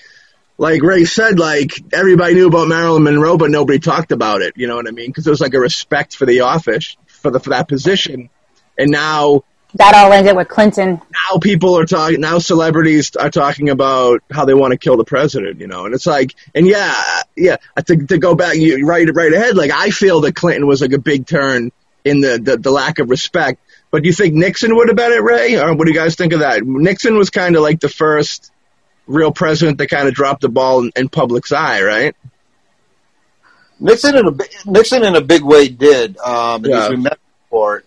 [0.58, 4.68] like Ray said like everybody knew about Marilyn Monroe but nobody talked about it you
[4.68, 5.08] know what I mean?
[5.08, 8.30] Because there was like a respect for the office for the for that position.
[8.78, 9.44] And now
[9.75, 11.01] that all ended with Clinton.
[11.12, 12.19] Now people are talking.
[12.21, 15.60] Now celebrities are talking about how they want to kill the president.
[15.60, 16.93] You know, and it's like, and yeah,
[17.36, 17.57] yeah.
[17.86, 19.55] To, to go back, you right right ahead.
[19.55, 21.71] Like I feel that Clinton was like a big turn
[22.03, 23.62] in the, the, the lack of respect.
[23.91, 25.60] But do you think Nixon would have been it, Ray?
[25.60, 26.63] Or what do you guys think of that?
[26.63, 28.51] Nixon was kind of like the first
[29.05, 32.15] real president that kind of dropped the ball in, in public's eye, right?
[33.79, 34.31] Nixon in a
[34.65, 36.17] Nixon in a big way did.
[36.17, 36.81] Um, yeah.
[36.81, 37.84] He's remembered for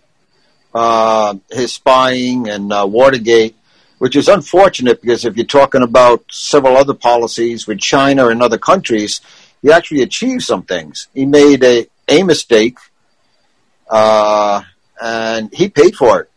[0.75, 3.55] uh, his spying and uh, Watergate,
[3.97, 8.57] which is unfortunate because if you're talking about several other policies with China and other
[8.57, 9.21] countries,
[9.61, 11.07] he actually achieved some things.
[11.13, 12.77] He made a a mistake
[13.89, 14.61] uh,
[15.01, 16.29] and he paid for it.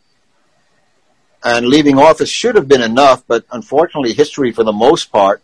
[1.44, 5.42] And leaving office should have been enough, but unfortunately, history, for the most part,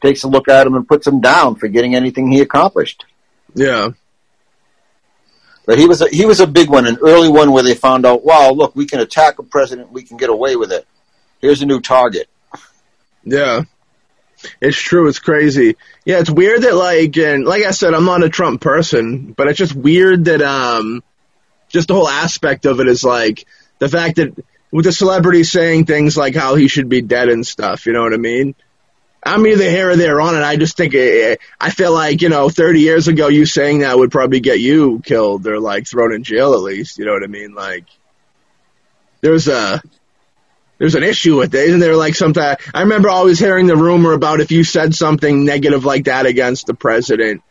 [0.00, 3.04] takes a look at him and puts him down for getting anything he accomplished.
[3.54, 3.90] Yeah.
[5.64, 8.04] But he was a, he was a big one, an early one where they found
[8.04, 10.86] out, wow, look, we can attack a president, we can get away with it.
[11.40, 12.28] Here's a new target.
[13.24, 13.62] Yeah.
[14.60, 15.08] It's true.
[15.08, 15.76] It's crazy.
[16.04, 19.48] Yeah, it's weird that like, and like I said, I'm not a Trump person, but
[19.48, 21.02] it's just weird that um,
[21.68, 23.46] just the whole aspect of it is like
[23.78, 24.34] the fact that
[24.72, 27.86] with the celebrities saying things like how he should be dead and stuff.
[27.86, 28.54] You know what I mean?
[29.24, 30.42] I'm either here or there on it.
[30.42, 33.96] I just think it, I feel like you know, 30 years ago, you saying that
[33.96, 36.98] would probably get you killed or like thrown in jail at least.
[36.98, 37.54] You know what I mean?
[37.54, 37.84] Like,
[39.20, 39.80] there's a
[40.78, 41.94] there's an issue with it, isn't there?
[41.94, 46.06] Like sometimes I remember always hearing the rumor about if you said something negative like
[46.06, 47.42] that against the president,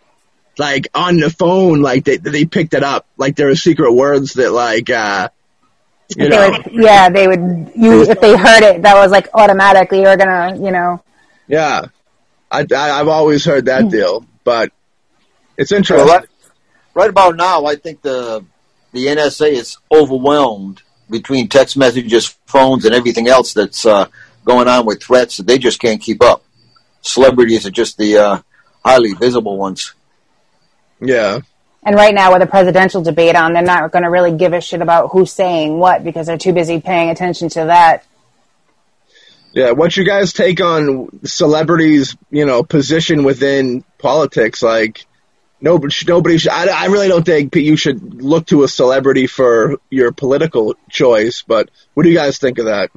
[0.58, 4.34] like on the phone, like they they picked it up, like there were secret words
[4.34, 4.90] that like.
[4.90, 5.30] uh
[6.18, 7.72] you know, would, yeah, they would.
[7.74, 11.02] You if they heard it, that was like automatically you're gonna, you know.
[11.48, 11.86] Yeah,
[12.50, 14.72] I, I I've always heard that deal, but
[15.58, 16.06] it's interesting.
[16.08, 16.30] Well, right,
[16.94, 18.46] right about now, I think the
[18.92, 24.08] the NSA is overwhelmed between text messages, phones, and everything else that's uh,
[24.46, 26.44] going on with threats that they just can't keep up.
[27.02, 28.42] Celebrities are just the uh,
[28.84, 29.94] highly visible ones.
[31.00, 31.40] yeah,
[31.84, 34.62] And right now, with a presidential debate on, they're not going to really give a
[34.62, 38.06] shit about who's saying what because they're too busy paying attention to that.
[39.54, 39.72] Yeah.
[39.72, 42.16] What's your guys' take on celebrities?
[42.30, 44.62] You know, position within politics?
[44.62, 45.06] Like,
[45.60, 46.38] nobody, nobody.
[46.38, 50.76] Should, I, I really don't think you should look to a celebrity for your political
[50.90, 51.42] choice.
[51.42, 52.92] But what do you guys think of that?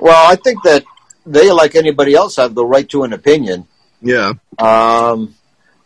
[0.00, 0.84] Well, I think that
[1.24, 3.68] they, like anybody else, have the right to an opinion.
[4.00, 5.36] Yeah, Um,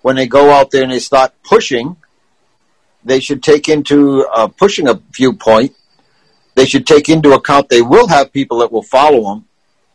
[0.00, 1.96] when they go out there and they start pushing,
[3.04, 5.76] they should take into uh, pushing a viewpoint.
[6.56, 9.44] They should take into account they will have people that will follow them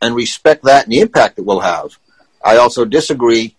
[0.01, 1.97] and respect that and the impact it will have.
[2.43, 3.55] I also disagree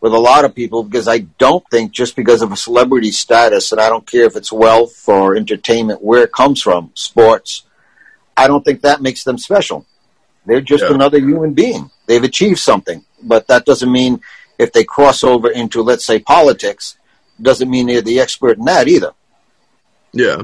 [0.00, 3.70] with a lot of people because I don't think just because of a celebrity status,
[3.70, 7.64] and I don't care if it's wealth or entertainment, where it comes from, sports,
[8.36, 9.84] I don't think that makes them special.
[10.46, 10.94] They're just Yeah.
[10.94, 11.90] another human being.
[12.06, 14.20] They've achieved something, but that doesn't mean
[14.58, 16.96] if they cross over into, let's say, politics,
[17.42, 19.12] doesn't mean they're the expert in that either.
[20.12, 20.42] yeah,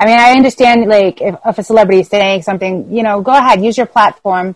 [0.00, 3.32] I mean, I understand like if, if a celebrity is saying something, you know, go
[3.32, 4.54] ahead, use your platform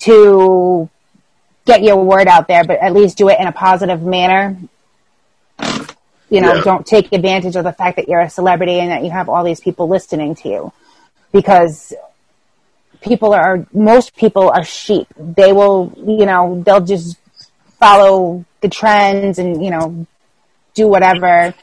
[0.00, 0.88] to
[1.64, 4.56] get your word out there, but at least do it in a positive manner.
[6.28, 6.62] You know, Yeah.
[6.62, 9.44] don't take advantage of the fact that you're a celebrity and that you have all
[9.44, 10.72] these people listening to you,
[11.32, 11.92] because
[13.00, 15.06] people are most people are sheep.
[15.16, 17.16] They will, you know, they'll just
[17.78, 20.06] follow the trends and you know
[20.74, 21.54] do whatever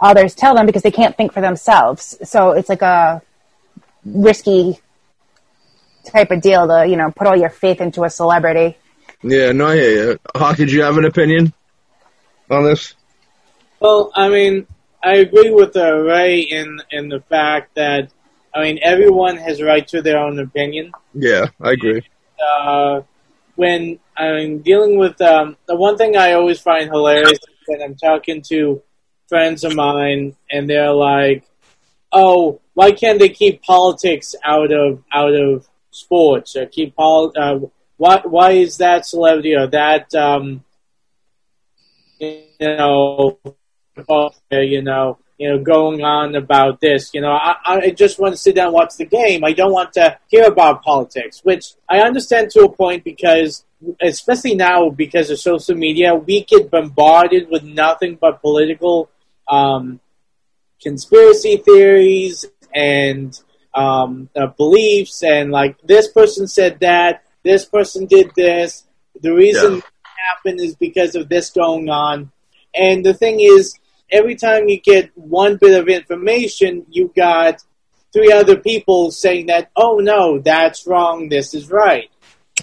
[0.00, 2.16] others tell them because they can't think for themselves.
[2.24, 3.22] So it's like a
[4.04, 4.78] risky
[6.04, 8.76] type of deal to, you know, put all your faith into a celebrity.
[9.22, 9.52] yeah.
[9.52, 10.18] No, I hear you.
[10.34, 11.52] Hawk, did you have an opinion
[12.50, 12.94] on this?
[13.80, 14.66] Well, I mean,
[15.02, 18.10] I agree with uh, Ray in in the fact that
[18.54, 20.92] I mean everyone has a right to their own opinion.
[21.12, 22.02] Yeah, I agree.
[22.42, 23.02] Uh,
[23.56, 27.96] when I'm dealing with um, the one thing I always find hilarious is when I'm
[27.96, 28.82] talking to
[29.28, 31.44] friends of mine and they're like,
[32.12, 37.58] "Oh, why can't they keep politics out of out of sports or keep pol- uh,
[37.96, 40.64] why why is that celebrity or that um,
[42.20, 43.38] you know
[44.50, 48.38] you know you know going on about this you know I, I just want to
[48.38, 49.44] sit down and watch the game.
[49.44, 53.64] I don't want to hear about politics which I understand to a point because
[54.00, 59.10] especially now because of social media we get bombarded with nothing but political
[59.48, 60.00] um,
[60.82, 63.38] conspiracy theories and
[63.74, 68.84] um, uh, beliefs and like this person said that this person did this.
[69.20, 69.78] The reason Yeah.
[69.78, 69.84] it
[70.30, 72.30] happened is because of this going on.
[72.74, 73.78] And the thing is
[74.10, 77.62] every time you get one bit of information you got
[78.12, 81.28] three other people saying that oh no that's wrong.
[81.28, 82.10] This is right.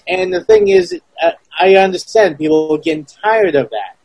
[0.07, 3.97] And the thing is uh, i understand people are getting tired of that.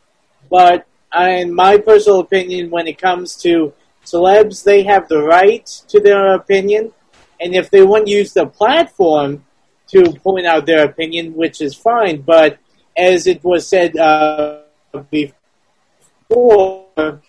[0.49, 0.85] But
[1.25, 3.73] in my personal opinion, when it comes to
[4.05, 6.91] celebs, they have the right to their opinion,
[7.39, 9.43] and if they want to use the platform
[9.87, 12.21] to point out their opinion, which is fine.
[12.21, 12.57] But
[12.95, 14.61] as it was said uh,
[15.09, 17.21] before,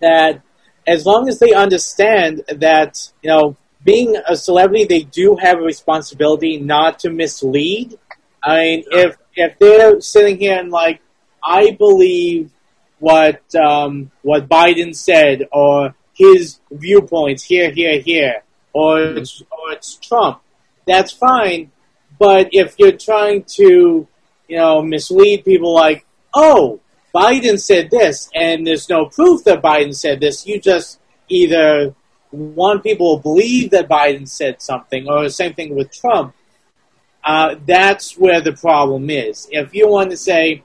[0.00, 0.42] that
[0.86, 5.62] as long as they understand that you know being a celebrity, they do have a
[5.62, 7.98] responsibility not to mislead.
[8.42, 11.00] I mean, if if they're sitting here and like,
[11.42, 12.50] I believe
[12.98, 19.96] what um, what Biden said or his viewpoints here, here, here, or it's, or it's
[19.96, 20.40] Trump.
[20.86, 21.70] That's fine,
[22.18, 24.06] But if you're trying to,
[24.48, 26.80] you know, mislead people like, oh,
[27.14, 31.94] Biden said this, and there's no proof that Biden said this, you just either
[32.30, 36.34] want people to believe that Biden said something, or the same thing with Trump.
[37.24, 39.48] Uh, that's where the problem is.
[39.50, 40.62] If you want to say,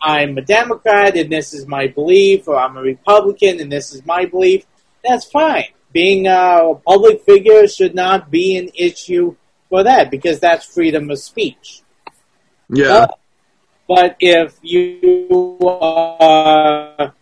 [0.00, 4.04] I'm a Democrat and this is my belief, or I'm a Republican and this is
[4.04, 4.64] my belief,
[5.04, 5.68] that's fine.
[5.92, 9.36] Being a public figure should not be an issue
[9.68, 11.82] for that because that's freedom of speech.
[12.68, 13.06] Yeah.
[13.06, 13.18] But,
[13.88, 17.14] but if you are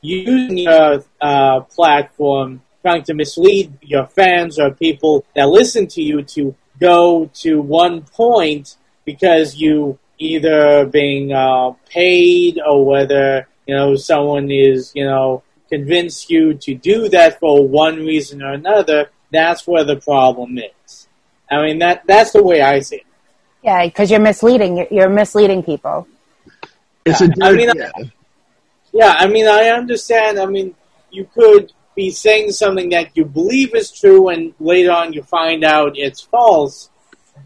[0.00, 6.22] using your uh, platform trying to mislead your fans or people that listen to you
[6.22, 13.96] to go to one point because you either being uh, paid or whether you know
[13.96, 19.66] someone is you know convince you to do that for one reason or another, that's
[19.66, 21.08] where the problem is.
[21.50, 23.06] I mean that that's the way I see it.
[23.62, 24.76] Yeah, because you're misleading.
[24.78, 26.08] You're, you're misleading people.
[27.04, 27.90] It's Yeah, a I mean, yeah.
[28.92, 30.38] Yeah, I mean I understand.
[30.38, 30.74] I mean
[31.10, 35.64] you could be saying something that you believe is true and later on you find
[35.64, 36.89] out it's false.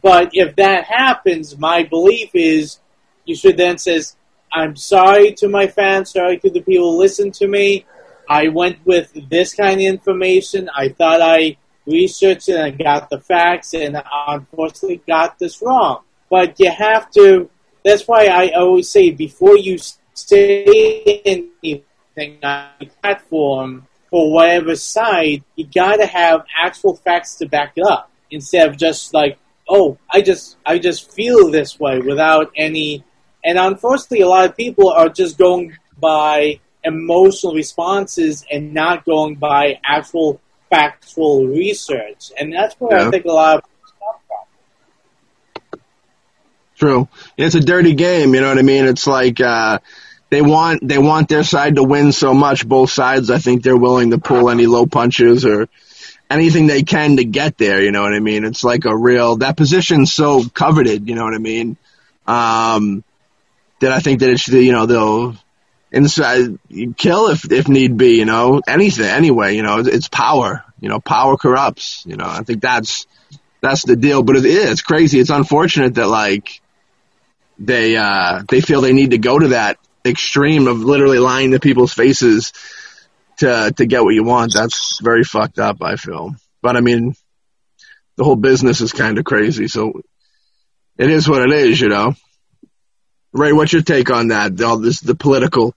[0.02, 2.78] But if that happens, my belief is
[3.24, 4.16] you should then says,
[4.52, 7.86] I'm sorry to my fans, sorry to the people who listen to me.
[8.28, 10.70] I went with this kind of information.
[10.74, 16.02] I thought I researched and I got the facts and I unfortunately got this wrong.
[16.30, 17.50] But you have to,
[17.84, 19.78] that's why I always say before you
[20.14, 27.72] say anything on a platform for whatever side, you gotta have actual facts to back
[27.76, 32.52] it up instead of just like, oh, I just, I just feel this way without
[32.56, 33.04] any,
[33.44, 39.36] and unfortunately a lot of people are just going by emotional responses and not going
[39.36, 42.30] by actual factual research.
[42.38, 43.08] And that's where Yeah.
[43.08, 44.20] I think a lot of people come
[45.70, 45.80] from.
[46.76, 47.08] True.
[47.36, 48.84] It's a dirty game, you know what I mean?
[48.86, 49.78] It's like uh
[50.30, 53.76] they want they want their side to win so much, both sides I think they're
[53.76, 55.68] willing to pull any low punches or
[56.30, 58.44] anything they can to get there, you know what I mean?
[58.44, 61.76] It's like a real that position's so coveted, you know what I mean?
[62.26, 63.04] Um
[63.80, 65.36] that I think that it should you know, they'll
[65.94, 66.58] inside
[66.96, 70.64] kill if if need be, you know, anything anyway, you know, it's power.
[70.80, 72.26] You know, power corrupts, you know.
[72.26, 73.06] I think that's
[73.62, 74.22] that's the deal.
[74.22, 75.18] But it is it's crazy.
[75.18, 76.60] It's unfortunate that like
[77.58, 81.60] they uh they feel they need to go to that extreme of literally lying to
[81.60, 82.52] people's faces
[83.38, 84.54] to to get what you want.
[84.54, 86.34] That's very fucked up, I feel.
[86.62, 87.14] But I mean
[88.16, 90.00] the whole business is kind of crazy, so
[90.96, 92.14] it is what it is, you know.
[93.32, 94.60] Ray, what's your take on that?
[94.62, 95.74] All this the political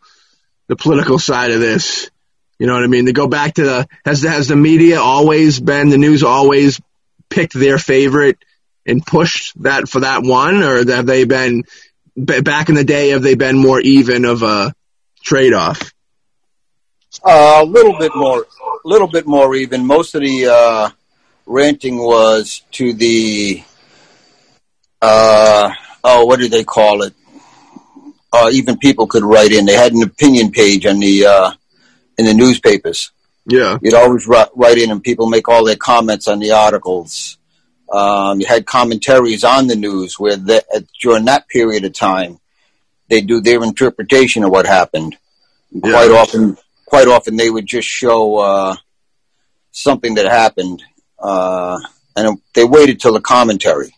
[0.68, 2.10] the political side of this.
[2.60, 3.06] You know what I mean?
[3.06, 6.80] To go back to the has the, has the media always been the news always
[7.30, 8.38] picked their favorite
[8.86, 11.64] and pushed that for that one, or have they been
[12.16, 13.10] back in the day?
[13.10, 14.74] Have they been more even of a
[15.22, 15.92] trade off?
[17.24, 19.86] Uh, a little bit more, a little bit more even.
[19.86, 20.90] Most of the uh,
[21.46, 23.64] ranting was to the,
[25.02, 25.72] uh,
[26.04, 27.14] oh, what do they call it?
[28.32, 29.66] Uh, even people could write in.
[29.66, 31.52] They had an opinion page on the uh,
[32.18, 33.12] in the newspapers.
[33.46, 37.38] Yeah, You'd always write, in, and people make all their comments on the articles.
[37.92, 42.40] Um, you had commentaries on the news where the, at, during that period of time
[43.08, 45.16] they do their interpretation of what happened.
[45.82, 48.76] Quite often, quite often they would just show uh,
[49.72, 50.82] something that happened,
[51.20, 51.78] uh,
[52.16, 53.94] and they waited till the commentary.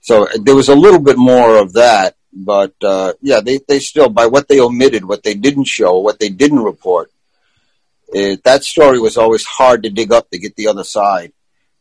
[0.00, 4.10] So there was a little bit more of that, but uh, yeah, they they still
[4.10, 7.10] by what they omitted, what they didn't show, what they didn't report.
[8.08, 11.32] It, that story was always hard to dig up to get the other side.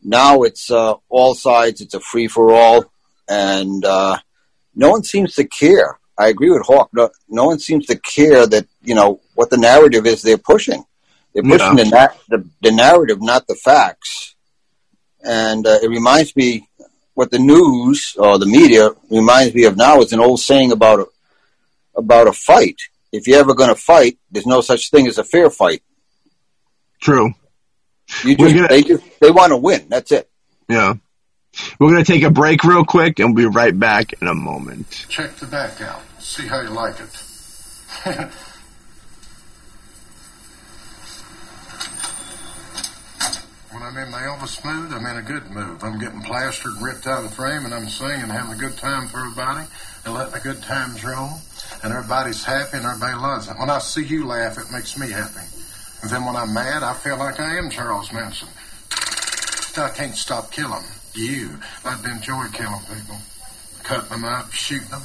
[0.03, 1.81] Now it's uh, all sides.
[1.81, 2.85] It's a free for all,
[3.27, 4.17] and uh,
[4.75, 5.99] no one seems to care.
[6.17, 6.89] I agree with Hawk.
[6.93, 10.83] No, no one seems to care that you know what the narrative is they're pushing.
[11.33, 11.83] They're pushing Yeah.
[11.83, 14.35] the, na- the the narrative, not the facts.
[15.23, 16.67] And uh, it reminds me
[17.13, 20.99] what the news or the media reminds me of now is an old saying about
[20.99, 21.05] a,
[21.95, 22.77] about a fight.
[23.11, 25.81] If you're ever going to fight, there's no such thing as a fair fight.
[27.01, 27.33] true.
[28.23, 29.87] You just gonna- they just they want to win.
[29.89, 30.29] That's it.
[30.69, 30.93] Yeah,
[31.79, 35.05] we're gonna take a break real quick, and we'll be right back in a moment.
[35.09, 36.01] Check the back out.
[36.19, 38.29] See how you like it.
[43.85, 45.83] I'm in my Elvis mood, I'm in a good mood.
[45.83, 49.07] I'm getting plastered ripped out of the frame, and I'm singing, having a good time
[49.07, 49.67] for everybody,
[50.03, 51.29] and letting the good times roll.
[51.83, 53.59] And everybody's happy, and everybody loves it.
[53.59, 55.45] When I see you laugh, it makes me happy.
[56.01, 58.49] And then when I'm mad, I feel like I am Charles Manson.
[59.77, 60.83] I can't stop killing.
[61.13, 61.51] you.
[61.85, 63.17] I'd enjoy killing people,
[63.83, 65.01] cutting them up, shooting them,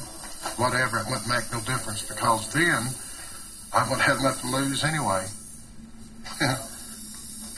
[0.57, 0.97] whatever.
[0.97, 2.89] It wouldn't make no difference because then
[3.73, 5.27] I wouldn't have nothing to lose anyway.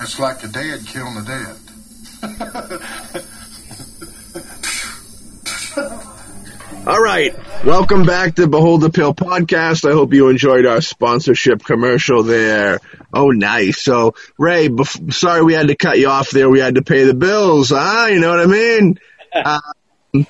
[0.04, 1.56] it's like the dead killing the dead.
[6.86, 7.34] All right.
[7.64, 9.90] Welcome back to Behold the Pill podcast.
[9.90, 12.82] I hope you enjoyed our sponsorship commercial there.
[13.14, 13.82] Oh, nice.
[13.82, 16.50] So, Ray, bef- sorry we had to cut you off there.
[16.50, 17.72] We had to pay the bills.
[17.74, 19.00] Ah, you know what I mean?
[19.34, 19.62] Uh,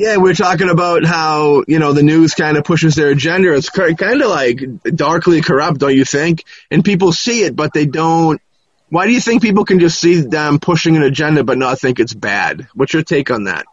[0.00, 3.54] yeah, we're talking about how, you know, the news kind of pushes their agenda.
[3.54, 6.44] It's kind of like darkly corrupt, don't you think?
[6.70, 8.40] And people see it, but they don't.
[8.88, 12.00] Why do you think people can just see them pushing an agenda but not think
[12.00, 12.66] it's bad?
[12.72, 13.66] What's your take on that?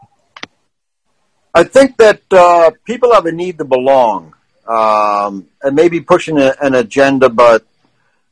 [1.53, 4.33] I think that uh, people have a need to belong,
[4.67, 7.65] um, and maybe pushing a, an agenda, but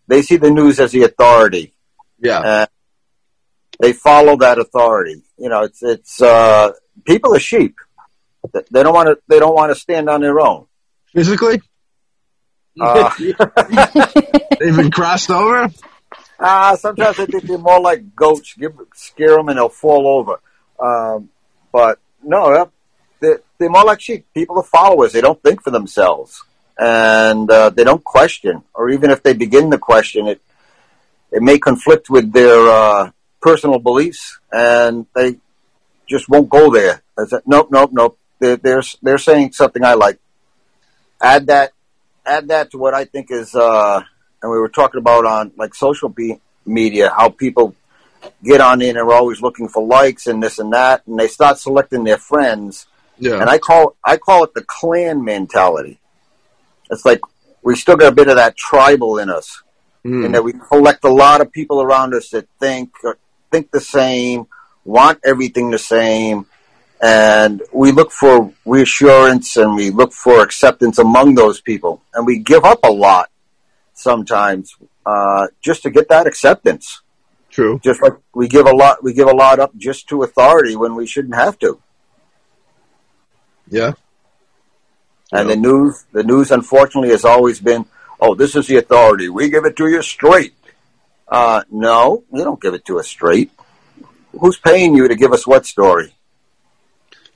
[0.08, 1.72] they see the news as the authority.
[2.20, 2.70] Yeah, and
[3.80, 5.24] they follow that authority.
[5.38, 6.74] You know, it's it's uh,
[7.06, 7.78] people are sheep.
[8.54, 9.18] They don't want to.
[9.28, 10.66] They don't want to stand on their own.
[11.14, 11.62] Physically,
[12.80, 15.70] uh, they've been crossed over.
[16.38, 18.54] Uh, sometimes I think they're more like goats.
[18.54, 20.40] Give, scare them and they'll fall over.
[20.80, 21.30] Um,
[21.72, 22.70] but no,
[23.20, 24.26] they're, they're more like sheep.
[24.34, 25.14] People are followers.
[25.14, 26.44] They don't think for themselves,
[26.78, 28.64] and uh, they don't question.
[28.74, 30.42] Or even if they begin to question it,
[31.32, 35.38] it may conflict with their uh, personal beliefs, and they
[36.08, 37.02] just won't go there.
[37.28, 38.20] Said, nope, nope, nope.
[38.40, 40.20] They're, they're they're saying something I like.
[41.22, 41.72] Add that,
[42.26, 44.02] add that to what I think is, uh,
[44.42, 47.76] and we were talking about on like social be- media, how people
[48.44, 51.28] get on in and are always looking for likes and this and that, and they
[51.28, 52.88] start selecting their friends
[53.20, 56.00] Yeah, and I call I call it the clan mentality.
[56.92, 57.22] It's like
[57.64, 59.62] we still got a bit of that tribal in us,
[60.06, 60.26] Mm.
[60.26, 62.92] in that we collect a lot of people around us that think
[63.52, 64.46] think the same,
[64.84, 66.46] want everything the same,
[67.02, 72.40] and we look for reassurance and we look for acceptance among those people, and we
[72.40, 73.30] give up a lot
[73.94, 74.76] sometimes
[75.06, 77.02] uh, just to get that acceptance.
[77.52, 77.80] true.
[77.84, 80.96] Just like we give a lot, we give a lot up just to authority when
[80.96, 81.80] we shouldn't have to.
[83.70, 83.94] Yeah,
[85.32, 85.56] And Yeah.
[85.56, 87.86] the news, the news, unfortunately, has always been,
[88.20, 89.28] "Oh, this is the authority.
[89.30, 90.54] We give it to you straight."
[91.28, 93.52] Uh, no, you don't give it to us straight.
[94.40, 96.14] Who's paying you to give us what story?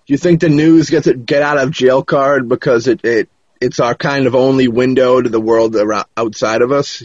[0.09, 3.29] Do you think the news gets a get out of jail card because it, it
[3.61, 7.03] it's our kind of only window to the world around, outside of us?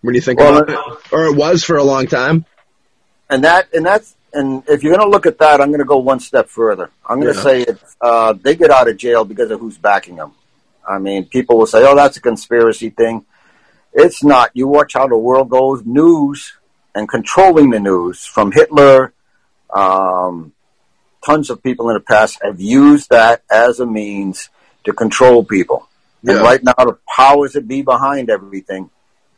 [0.00, 2.44] When you think Well, about it, or it was for a long time.
[3.28, 5.84] And that, and that's, and if you're going to look at that, I'm going to
[5.84, 6.92] go one step further.
[7.04, 7.42] I'm going to Yeah.
[7.42, 10.30] say it, uh, they get out of jail because of who's backing them.
[10.88, 13.24] I mean, people will say, "Oh, that's a conspiracy thing."
[13.92, 14.52] It's not.
[14.54, 15.84] You watch how the world goes.
[15.84, 16.52] News
[16.94, 19.12] and controlling the news from Hitler.
[19.74, 20.52] Um,
[21.24, 24.48] tons of people in the past have used that as a means
[24.84, 25.86] to control people.
[26.26, 28.90] And right now, the powers that be behind everything,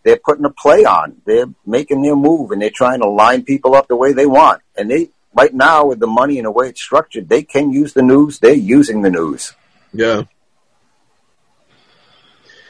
[0.03, 1.22] they're putting a play on.
[1.24, 4.62] They're making their move and they're trying to line people up the way they want.
[4.76, 7.93] And they, right now, with the money and the way it's structured, they can use
[7.93, 8.41] the news.
[8.41, 9.53] They're using the news.
[9.93, 10.22] Yeah.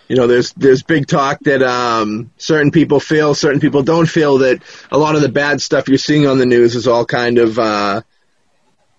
[0.09, 4.39] You know, there's there's big talk that um, certain people feel, certain people don't feel
[4.39, 7.39] that a lot of the bad stuff you're seeing on the news is all kind
[7.39, 8.03] of, uh,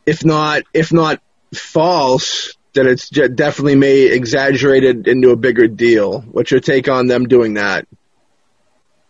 [0.06, 1.22] if not if not
[1.54, 6.22] false, then it's definitely made exaggerated into a bigger deal.
[6.22, 7.88] What's your take on them doing that?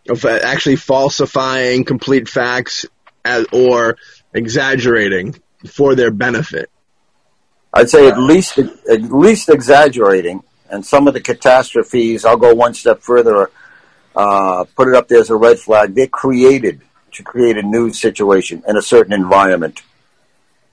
[0.08, 2.84] Of uh, actually falsifying complete facts
[3.24, 3.96] as, or
[4.34, 5.34] exaggerating
[5.66, 6.70] for their benefit.
[7.72, 12.24] I'd say at least at least exaggerating, and some of the catastrophes.
[12.24, 13.50] I'll go one step further.
[14.14, 15.94] Uh, put it up there as a red flag.
[15.94, 16.82] They're created
[17.12, 19.82] to create a news situation in a certain environment.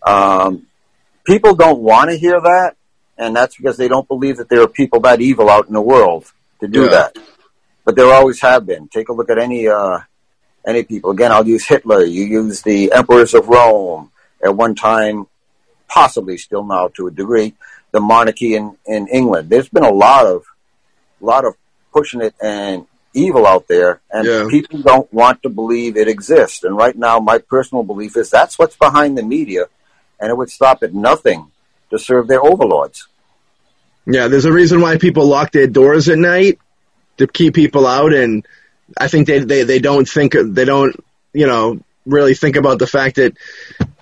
[0.06, 0.68] Um,
[1.26, 2.76] people don't want to hear that,
[3.18, 5.82] and that's because they don't believe that there are people that evil out in the
[5.82, 6.90] world to do Yeah.
[6.90, 7.18] that.
[7.86, 8.88] But there always have been.
[8.88, 10.00] Take a look at any uh,
[10.66, 11.12] any people.
[11.12, 12.04] Again, I'll use Hitler.
[12.04, 14.12] You use the emperors of Rome
[14.44, 15.28] at one time
[15.88, 17.54] possibly still now to a degree,
[17.92, 19.50] the monarchy in, in England.
[19.50, 20.46] There's been a lot of
[21.20, 21.56] lot of
[21.92, 24.48] pushing it and evil out there, and Yeah.
[24.50, 26.64] people don't want to believe it exists.
[26.64, 29.66] And right now, my personal belief is that's what's behind the media,
[30.22, 31.52] and it would stop at nothing
[31.90, 33.08] to serve their overlords.
[34.06, 36.60] Yeah, there's a reason why people lock their doors at night
[37.18, 38.46] to keep people out, and
[38.98, 40.96] I think they they they don't think they don't
[41.34, 43.38] you know really think about the fact that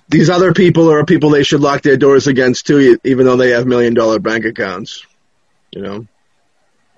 [0.08, 3.50] these other people are people they should lock their doors against too, even though they
[3.50, 5.06] have million dollar bank accounts.
[5.72, 6.06] You know,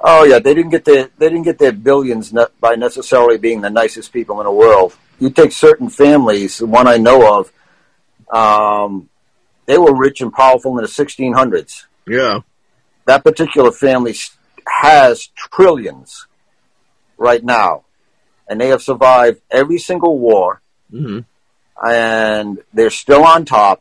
[0.04, 3.60] Oh yeah, they didn't get their they didn't get their billions ne- by necessarily being
[3.60, 4.96] the nicest people in the world.
[5.20, 7.52] You take certain families, the one I know of,
[8.28, 9.08] Um,
[9.66, 11.84] they were rich and powerful in the 1600s.
[12.06, 12.40] Yeah.
[13.06, 14.14] That particular family
[14.66, 16.26] has trillions
[17.16, 17.84] right now,
[18.48, 21.20] and they have survived every single war, hmm
[21.84, 23.80] and they're still on top.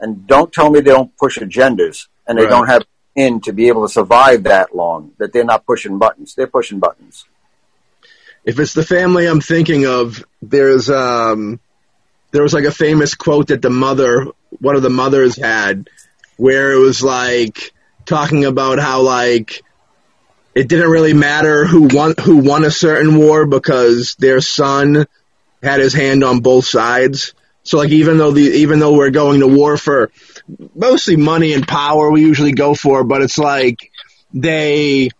[0.00, 2.50] And don't tell me they don't push agendas, and they Right.
[2.50, 2.84] don't have
[3.14, 5.12] in to be able to survive that long.
[5.18, 7.26] That they're not pushing buttons; they're pushing buttons.
[8.44, 11.60] If it's the family I'm thinking of, there's um,
[12.32, 14.26] there was like a famous quote that the mother,
[14.60, 15.88] one of the mothers had,
[16.36, 17.72] where it was like
[18.06, 19.62] talking about how like
[20.54, 25.06] it didn't really matter who won who won a certain war because their son
[25.62, 27.34] had his hand on both sides.
[27.62, 30.10] So like even though the even though we're going to war for
[30.74, 33.90] mostly money and power, we usually go for, but it's like
[34.32, 35.10] they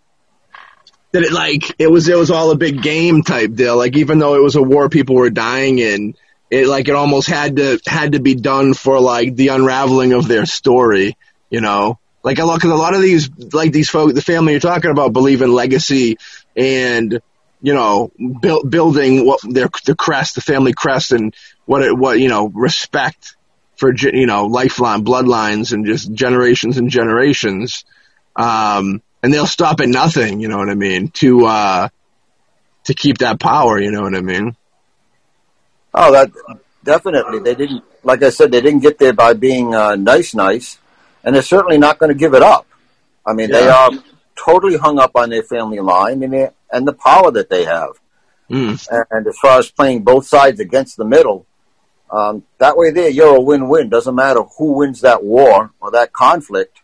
[1.12, 3.76] that it like it was it was all a big game type deal.
[3.76, 6.14] Like even though it was a war people were dying in,
[6.50, 10.26] it like it almost had to had to be done for like the unraveling of
[10.26, 11.16] their story.
[11.48, 14.52] You know, like a lot because a lot of these like these folk, the family
[14.52, 16.18] you're talking about, believe in legacy
[16.56, 17.20] and
[17.62, 21.34] you know build, building what their the crest, the family crest, and
[21.66, 23.36] what it what you know respect
[23.76, 27.84] for you know lifeline bloodlines and just generations and generations.
[28.36, 31.88] Um, and they'll stop at nothing, you know what I mean, to uh
[32.84, 34.56] to keep that power, you know what I mean?
[35.92, 36.30] Oh, that
[36.84, 37.40] definitely.
[37.40, 40.78] They didn't, like I said, they didn't get there by being uh, nice, nice,
[41.24, 42.66] and they're certainly not going to give it up.
[43.26, 43.90] I mean, they are
[44.36, 47.90] totally hung up on their family line and and the power that they have.
[48.50, 49.06] Mm.
[49.10, 51.46] And as far as playing both sides against the middle,
[52.10, 53.88] um, that way there, you're a win-win.
[53.88, 56.80] Doesn't matter who wins that war or that conflict.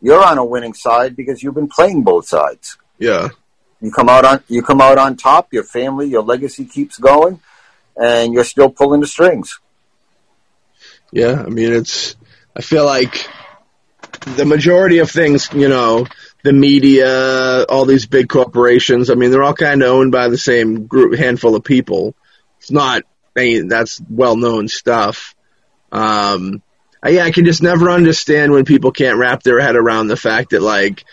[0.00, 2.76] You're on a winning side because you've been playing both sides.
[2.98, 3.30] Yeah.
[3.80, 5.52] You come out on you come out on top.
[5.52, 7.40] Your family, your legacy keeps going,
[7.98, 9.58] and you're still pulling the strings.
[11.10, 12.16] Yeah, I mean it's
[12.56, 13.28] I feel like
[14.36, 16.06] the majority of things, you know,
[16.44, 20.38] the media, all these big corporations, I mean they're all kind of owned by the
[20.38, 22.14] same group handful of people.
[22.58, 23.02] It's not
[23.36, 25.34] any that's well-known stuff.
[25.90, 26.62] Um
[27.00, 30.16] I, yeah, I can just never understand when people can't wrap their head around the
[30.16, 31.04] fact that like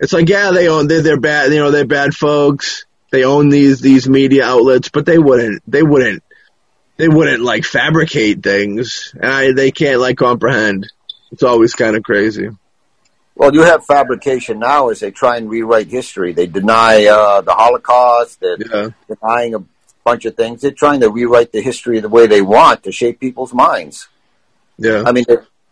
[0.00, 3.48] it's like yeah they own they're, they're bad you know they're bad folks they own
[3.48, 6.24] these these media outlets but they wouldn't they wouldn't
[6.96, 10.90] they wouldn't like fabricate things and I, they can't like comprehend
[11.30, 12.48] it's always kind of crazy
[13.34, 16.34] Well, you have fabrication now as they try and rewrite history.
[16.34, 18.40] They deny uh, the Holocaust.
[18.40, 19.64] They're yeah denying a
[20.04, 20.60] bunch of things.
[20.60, 24.08] They're trying to rewrite the history the way they want to shape people's minds.
[24.76, 25.24] yeah I mean,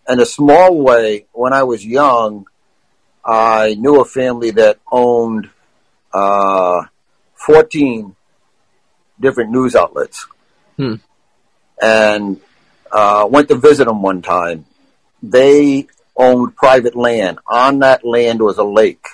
[0.09, 2.47] in a small way, when I was young,
[3.25, 5.51] I knew a family that owned
[6.13, 6.85] uh,
[7.47, 8.15] 14
[9.19, 10.27] different news outlets.
[10.77, 10.97] Hmm.
[11.83, 12.41] And
[12.93, 14.67] uh, went to visit them one time.
[15.23, 15.87] They
[16.17, 17.39] owned private land.
[17.51, 19.05] On that land was a lake.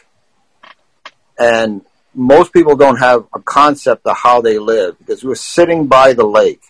[1.39, 1.83] And
[2.14, 6.14] most people don't have a concept of how they live because we were sitting by
[6.14, 6.62] the lake.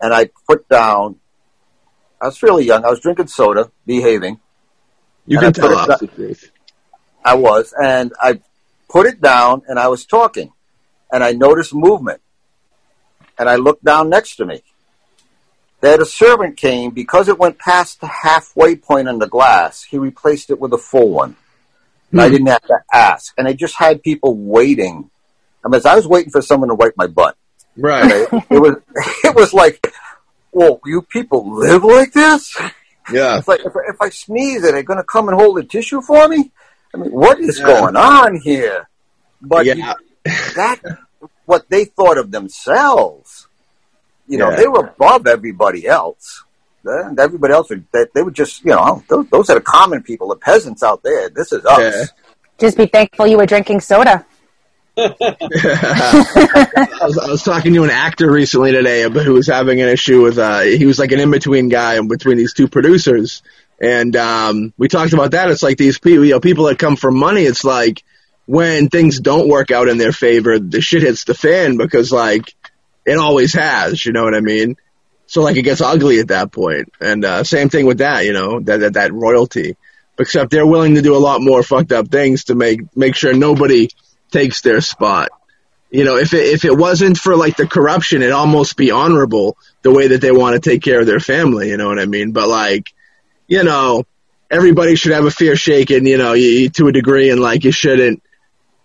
[0.00, 1.20] And I put down
[2.24, 2.86] I was fairly young.
[2.86, 4.40] I was drinking soda, behaving.
[5.26, 6.50] you And I can tell it us the truth
[7.22, 8.40] I was, and I
[8.88, 10.50] put it down, and I was talking,
[11.12, 12.20] and I noticed movement,
[13.38, 14.62] and I looked down next to me.
[15.80, 19.82] That a servant came because it went past the halfway point on the glass.
[19.82, 21.36] He replaced it with a full one.
[22.10, 22.32] And I Hmm.
[22.32, 25.10] didn't have to ask, and I just had people waiting.
[25.64, 27.36] I mean, as I was waiting for someone to wipe my butt.
[27.76, 28.76] right It was,
[29.24, 29.84] it was like,
[30.52, 32.54] "Whoa, you people live like this?"
[33.12, 35.64] yeah It's like if, if I sneeze, are they going to come and hold the
[35.64, 36.52] tissue for me?
[36.94, 37.66] I mean, what is Yeah.
[37.66, 38.88] going on here?
[39.42, 39.84] But yeah you-
[40.24, 40.80] that
[41.46, 43.46] what they thought of themselves.
[44.26, 44.56] You know, Yeah.
[44.56, 46.42] they were above everybody else.
[46.86, 50.02] And everybody else, would- they, they would just, you know, those, those are the common
[50.02, 51.28] people, the peasants out there.
[51.30, 51.78] This is us.
[51.80, 52.04] Yeah.
[52.58, 54.24] Just be thankful you were drinking soda.
[54.96, 55.12] I,
[57.02, 60.38] was, I was talking to an actor recently today who was having an issue with
[60.38, 63.42] uh he was like an in between guy in between these two producers
[63.80, 66.94] and um we talked about that it's like these people you know people that come
[66.94, 68.04] for money it's like
[68.46, 72.54] when things don't work out in their favor the shit hits the fan because like
[73.06, 74.76] it always has you know what i mean
[75.26, 76.92] so like it gets ugly at that point.
[77.00, 79.76] and uh same thing with that you know that that, that royalty
[80.18, 83.32] except they're willing to do a lot more fucked up things to make make sure
[83.32, 83.88] nobody
[84.30, 85.30] takes their spot
[85.94, 89.56] you know, if it if it wasn't for like the corruption, it'd almost be honorable
[89.82, 91.68] the way that they want to take care of their family.
[91.68, 92.32] You know what I mean?
[92.32, 92.92] But like,
[93.46, 94.02] you know,
[94.50, 96.04] everybody should have a fear shaken.
[96.04, 98.23] you know, you, to a degree, and like you shouldn't.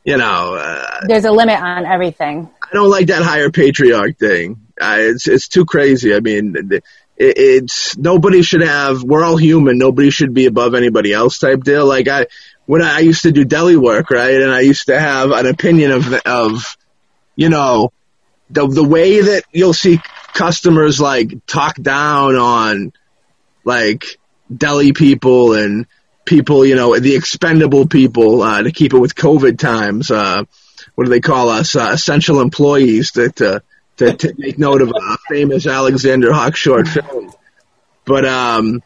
[0.10, 2.50] You know, uh, There's a limit on everything.
[2.64, 4.60] I don't like that higher patriarch thing.
[4.82, 6.16] Uh, it's it's too crazy.
[6.16, 6.84] I mean, it,
[7.16, 9.04] it's nobody should have.
[9.04, 9.78] We're all human.
[9.78, 11.38] Nobody should be above anybody else.
[11.38, 11.86] Type deal.
[11.86, 12.26] Like I
[12.66, 15.92] when I used to do deli work, right, and I used to have an opinion
[15.92, 16.78] of of
[17.36, 17.92] you know
[18.50, 20.02] the the way that you'll see
[20.34, 22.94] customers like talk down on
[23.64, 24.06] like
[24.52, 25.86] deli people and
[26.30, 30.12] people, you know, the expendable people uh, to keep it with COVID times.
[30.12, 30.44] Uh,
[30.94, 31.76] what do they call us?
[31.76, 33.64] Uh, essential employees to, to
[33.98, 37.34] to to make note of a famous Alexander Hawk short film.
[38.06, 38.84] But um,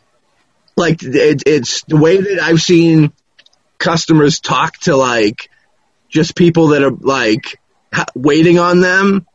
[0.77, 3.11] like it, it's the way that I've seen
[3.77, 5.49] customers talk to like
[6.07, 7.59] just people that are like
[8.15, 9.27] waiting on them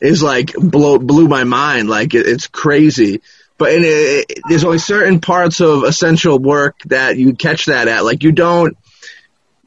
[0.00, 1.88] is like blow blew my mind.
[1.88, 3.22] Like it, it's crazy.
[3.56, 8.04] But it, there's only certain parts of essential work that you catch that at.
[8.04, 8.76] Like you don't,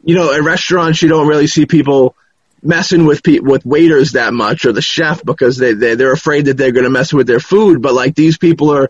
[0.03, 2.15] you know, at restaurants you don't really see people
[2.61, 6.45] messing with pe- with waiters that much or the chef because they, they they're afraid
[6.45, 7.81] that they're going to mess with their food.
[7.81, 8.89] But like these people are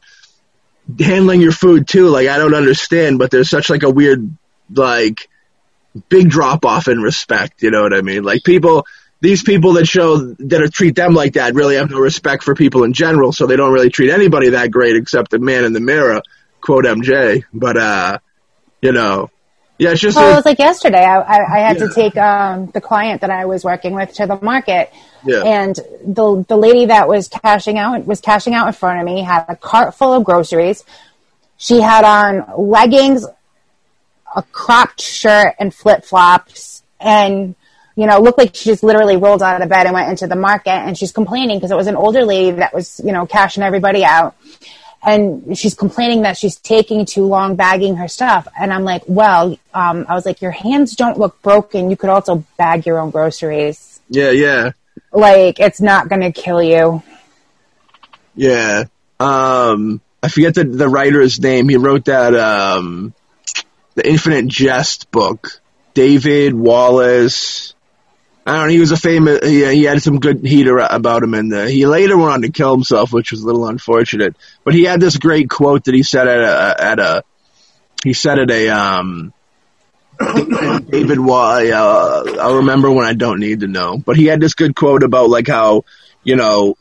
[0.99, 2.07] handling your food too.
[2.07, 4.35] Like I don't understand, but there's such like a weird
[4.73, 5.29] like
[6.09, 7.61] big drop off in respect.
[7.61, 8.23] You know what I mean?
[8.23, 8.85] Like people
[9.19, 12.53] these people that show that are, treat them like that really have no respect for
[12.55, 15.73] people in general, so they don't really treat anybody that great except the man in
[15.73, 16.21] the mirror,
[16.61, 17.43] quote MJ.
[17.53, 18.19] But uh,
[18.81, 19.29] you know,
[19.79, 21.03] yeah, it's just Well, a- it was like yesterday.
[21.03, 21.87] I, I, I had Yeah.
[21.87, 24.91] to take um, the client that I was working with to the market,
[25.25, 25.41] Yeah.
[25.43, 29.21] and the the lady that was cashing out was cashing out in front of me
[29.23, 30.83] had a cart full of groceries.
[31.57, 33.25] She had on leggings,
[34.35, 37.55] a cropped shirt, and flip flops, and
[37.97, 40.35] you know, looked like she just literally rolled out of bed and went into the
[40.37, 40.71] market.
[40.71, 44.05] And she's complaining because it was an older lady that was, you know, cashing everybody
[44.05, 44.35] out
[45.03, 48.47] and she's complaining that she's taking too long bagging her stuff.
[48.59, 51.89] And I'm like, well, um, I was like, your hands don't look broken.
[51.89, 53.99] You could also bag your own groceries.
[54.09, 54.71] yeah, yeah,
[55.11, 57.03] Like, it's not going to kill you.
[58.35, 58.85] yeah.
[59.19, 61.69] Um, I forget the the writer's name.
[61.69, 63.13] He wrote that um,
[63.95, 65.61] the Infinite Jest book.
[65.93, 67.73] David Wallace.
[68.47, 68.71] I don't know.
[68.71, 69.45] He was a famous.
[69.45, 72.49] He, he had some good heat ar- about him, and he later went on to
[72.49, 74.37] kill himself, which was a little unfortunate.
[74.63, 77.23] But he had this great quote that he said at a at a
[78.05, 79.33] he said at a um
[80.19, 83.97] David Wa- uh, I'll remember when I don't need to know.
[83.97, 85.83] But he had this good quote about like how
[86.23, 86.77] you know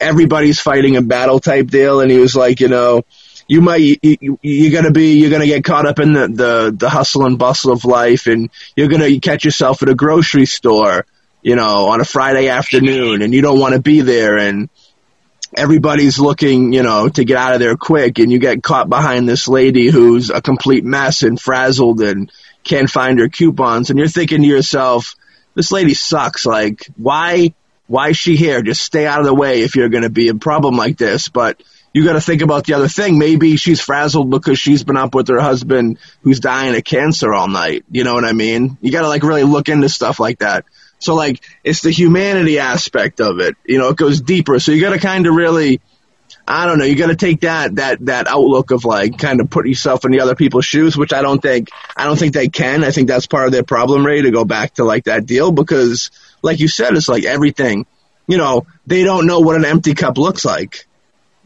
[0.00, 3.02] everybody's fighting a battle type deal, and he was like, you know,
[3.48, 6.74] you might you, you, you're gonna be you're gonna get caught up in the, the
[6.76, 11.06] the hustle and bustle of life, and you're gonna catch yourself at a grocery store,
[11.42, 14.68] you know, on a Friday afternoon, and you don't want to be there, and
[15.56, 19.28] everybody's looking, you know, to get out of there quick, and you get caught behind
[19.28, 22.30] this lady who's a complete mess and frazzled and
[22.64, 25.16] can't find her coupons, and you're thinking to yourself,
[25.54, 26.44] this lady sucks.
[26.44, 27.54] Like, why,
[27.86, 28.62] why is she here?
[28.62, 31.28] Just stay out of the way if you're going to be a problem like this.
[31.28, 31.60] But
[31.92, 33.18] you got to think about the other thing.
[33.18, 37.48] Maybe she's frazzled because she's been up with her husband who's dying of cancer all
[37.48, 37.84] night.
[37.90, 38.76] You know what I mean?
[38.80, 40.64] You got to like really look into stuff like that.
[40.98, 43.56] So like, it's the humanity aspect of it.
[43.64, 44.58] You know, it goes deeper.
[44.58, 45.80] So you got to kind of really,
[46.46, 46.84] I don't know.
[46.84, 50.10] You got to take that that that outlook of like kind of put yourself in
[50.10, 52.84] the other people's shoes, which I don't think I don't think they can.
[52.84, 55.52] I think that's part of their problem, Ray, to go back to like that deal
[55.52, 56.10] because,
[56.42, 57.86] like you said, it's like everything.
[58.26, 60.87] You know, they don't know what an empty cup looks like.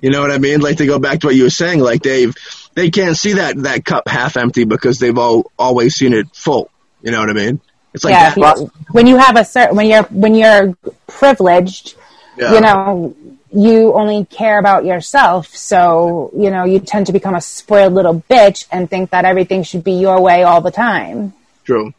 [0.03, 0.61] You know what I mean?
[0.61, 2.35] Like to go back to what you were saying, like they've
[2.75, 6.71] they can't see that that cup half empty because they've all always seen it full.
[7.03, 7.61] You know what I mean?
[7.95, 8.35] It's like yeah.
[8.35, 8.59] that.
[8.59, 10.77] you- when you have a certain, when you're, when you're
[11.07, 11.95] privileged,
[12.37, 12.55] Yeah.
[12.55, 13.15] you know,
[13.55, 15.55] you only care about yourself.
[15.55, 19.63] So, you know, you tend to become a spoiled little bitch and think that everything
[19.63, 21.35] should be your way all the time.
[21.65, 21.93] True.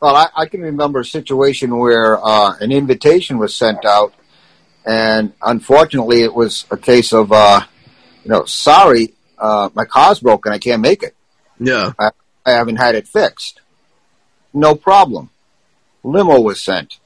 [0.00, 4.14] Well, I, I can remember a situation where uh, an invitation was sent out,
[4.84, 7.60] and unfortunately, it was a case of, uh,
[8.24, 11.14] you know, sorry, uh, my car's broken, I can't make it.
[11.58, 11.92] Yeah.
[11.98, 12.10] I,
[12.44, 13.60] I haven't had it fixed.
[14.52, 15.30] No problem.
[16.02, 16.98] Limo was sent.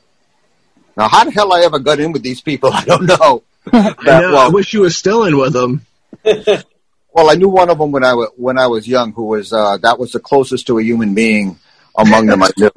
[0.97, 3.43] Now, how the hell I ever got in with these people, I don't know.
[3.73, 4.37] I know.
[4.37, 5.87] I wish you were still in with them.
[6.25, 9.53] well, I knew one of them when I was when I was young, who was
[9.53, 11.59] uh, that was the closest to a human being
[11.99, 12.71] among them I knew.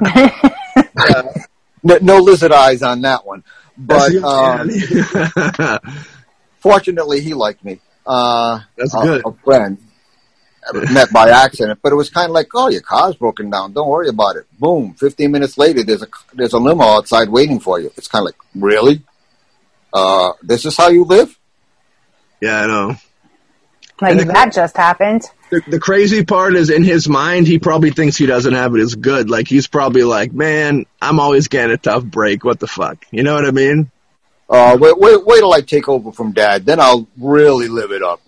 [1.82, 3.42] no, no lizard eyes on that one,
[3.80, 5.94] but That's um,
[6.60, 7.80] fortunately, he liked me.
[8.06, 9.22] Uh, That's a, good.
[9.24, 9.78] A friend
[10.92, 13.72] met by accident, but it was kind of like, oh, your car's broken down.
[13.72, 14.46] Don't worry about it.
[14.58, 14.94] Boom.
[14.94, 17.90] Fifteen minutes later, there's a there's a limo outside waiting for you.
[17.96, 19.02] It's kind of like, really?
[19.92, 21.36] Uh, this is how you live?
[22.40, 22.96] yeah, I know.
[24.00, 25.22] Like that just happened.
[25.50, 28.80] The, the crazy part is in his mind, he probably thinks he doesn't have it
[28.80, 29.28] as good.
[29.28, 32.44] Like he's probably like, man, I'm always getting a tough break.
[32.44, 33.04] What the fuck?
[33.10, 33.90] You know what I mean?
[34.48, 38.02] Uh, wait, wait, wait till I take over from Dad, then I'll really live it
[38.02, 38.20] up.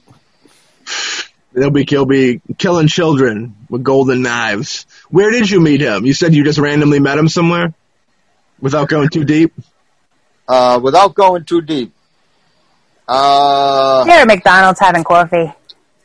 [1.55, 4.87] He'll be he'll be killing children with golden knives.
[5.11, 6.07] Where did you meet him?
[6.07, 7.75] You said you just randomly met him somewhere,
[8.61, 9.53] without going too deep.
[10.49, 11.93] Uh, without going too deep.
[13.07, 15.53] Uh, Here at McDonald's having coffee.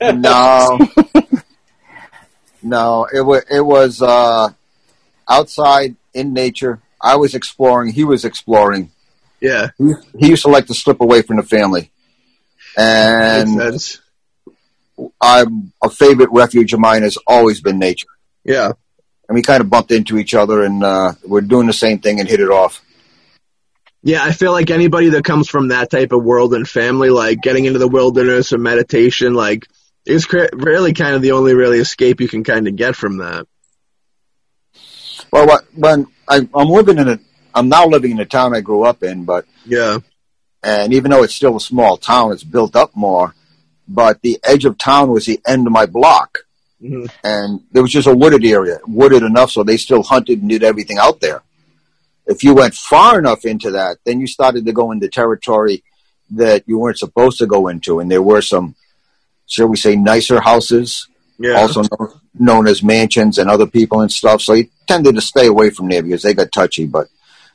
[0.02, 0.80] No,
[2.64, 3.08] no.
[3.14, 4.50] It was it was uh,
[5.28, 6.80] outside in nature.
[7.02, 7.94] I was exploring.
[7.94, 8.92] He was exploring.
[9.40, 11.92] Yeah, He, he used to like to slip away from the family,
[12.78, 13.60] and.
[15.22, 18.08] I'm a favorite refuge of mine has always been nature.
[18.44, 18.72] Yeah,
[19.30, 22.20] And we kind of bumped into each other, and uh, we're doing the same thing
[22.20, 22.84] and hit it off.
[24.02, 24.24] yeah.
[24.24, 27.66] I feel like anybody that comes from that type of world and family, like getting
[27.66, 29.68] into the wilderness or meditation, like
[30.08, 33.18] is cra- really kind of the only really escape you can kind of get from
[33.18, 33.46] that.
[35.32, 37.20] Well, when I, I'm living in a,
[37.54, 40.00] I'm now living in the town I grew up in, but Yeah,
[40.64, 43.34] and even though it's still a small town, it's built up more.
[43.88, 46.40] But the edge of town was the end of my block,
[46.82, 47.10] Mhm.
[47.24, 50.64] and there was just a wooded area, wooded enough so they still hunted and did
[50.64, 51.42] everything out there.
[52.26, 55.84] If you went far enough into that, then you started to go into territory
[56.32, 58.76] that you weren't supposed to go into, and there were some,
[59.48, 61.08] shall we say, nicer houses,
[61.40, 61.54] yeah.
[61.54, 64.42] also known, known as mansions, and other people and stuff.
[64.42, 66.86] So he tended to stay away from there because they got touchy.
[66.86, 67.08] But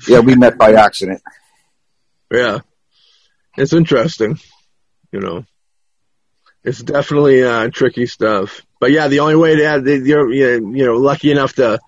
[0.08, 1.22] yeah, we met by accident.
[2.30, 2.58] Yeah.
[3.56, 4.38] It's interesting.
[5.12, 5.44] You know.
[6.64, 8.62] It's definitely uh, tricky stuff.
[8.78, 11.80] But yeah, the only way to have, you're, you're, you know, lucky enough to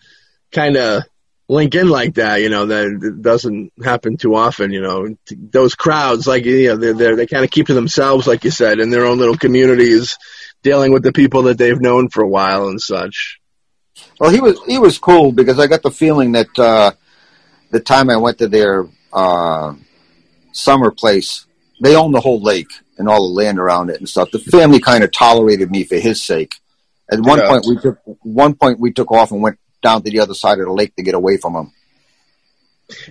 [0.50, 1.04] kind of
[1.48, 5.14] link in like that, you know, that doesn't happen too often, you know.
[5.30, 8.50] Those crowds, like, you know, they're, they're, they kind of keep to themselves, like you
[8.50, 10.16] said, in their own little communities,
[10.62, 13.40] dealing with the people that they've known for a while and such.
[14.18, 16.92] Well, he was he was cool because I got the feeling that uh,
[17.70, 19.74] the time I went to their uh,
[20.52, 21.46] summer place,
[21.80, 24.30] they owned the whole lake and all the land around it and stuff.
[24.30, 26.54] The family kind of tolerated me for his sake.
[27.10, 27.48] At one Yeah.
[27.48, 30.58] point, we took one point we took off and went down to the other side
[30.58, 31.72] of the lake to get away from them.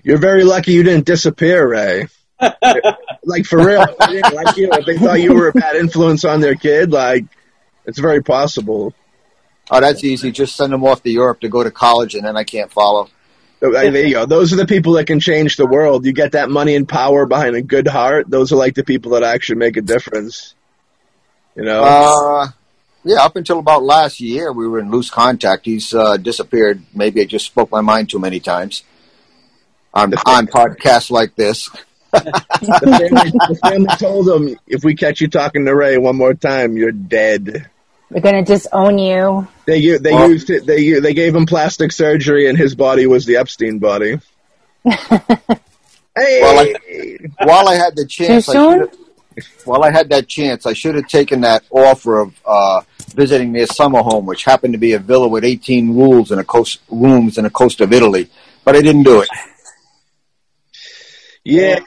[0.03, 2.07] You're very lucky you didn't disappear, Ray.
[3.23, 5.77] like for real, if they didn't like you, if they thought you were a bad
[5.77, 7.25] influence on their kid, like
[7.85, 8.93] it's very possible.
[9.71, 10.31] Oh, that's easy.
[10.31, 13.07] Just send them off to Europe to go to college, and then I can't follow.
[13.61, 14.25] There you go.
[14.25, 16.05] Those are the people that can change the world.
[16.05, 18.29] You get that money and power behind a good heart.
[18.29, 20.53] Those are like the people that actually make a difference.
[21.55, 22.47] You know, Uh,
[23.03, 25.65] yeah, up until about last year, we were in loose contact.
[25.65, 26.81] He's uh, disappeared.
[26.93, 28.83] Maybe I just spoke my mind too many times
[29.93, 31.69] on on podcasts like this.
[32.13, 32.19] the,
[32.99, 36.77] family, the family told him, if we catch you talking to Ray one more time,
[36.77, 37.69] you're dead.
[38.11, 39.47] We're gonna disown you.
[39.65, 40.65] They they Well- used it.
[40.67, 44.19] They they gave him plastic surgery, and his body was the Epstein body.
[44.83, 45.59] hey,
[46.15, 46.75] Well,
[47.39, 48.79] While I had the chance, Too I soon?
[48.79, 48.97] should've-
[49.65, 53.67] while I had that chance, I should have taken that offer of uh, visiting their
[53.67, 57.37] summer home, which happened to be a villa with 18 rooms in a coast rooms
[57.37, 58.29] in the coast of Italy.
[58.63, 59.29] But I didn't do it.
[61.43, 61.79] yeah.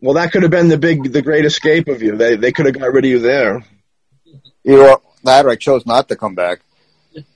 [0.00, 2.16] Well, that could have been the big, the great escape of you.
[2.16, 3.64] They they could have got rid of you there.
[4.64, 6.60] Either that, or I chose not to come back.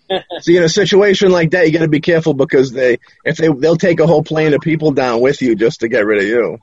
[0.41, 3.49] See, in a situation like that, you got to be careful because they, if they,
[3.49, 6.29] they'll take a whole plane of people down with you just to get rid of
[6.29, 6.59] you.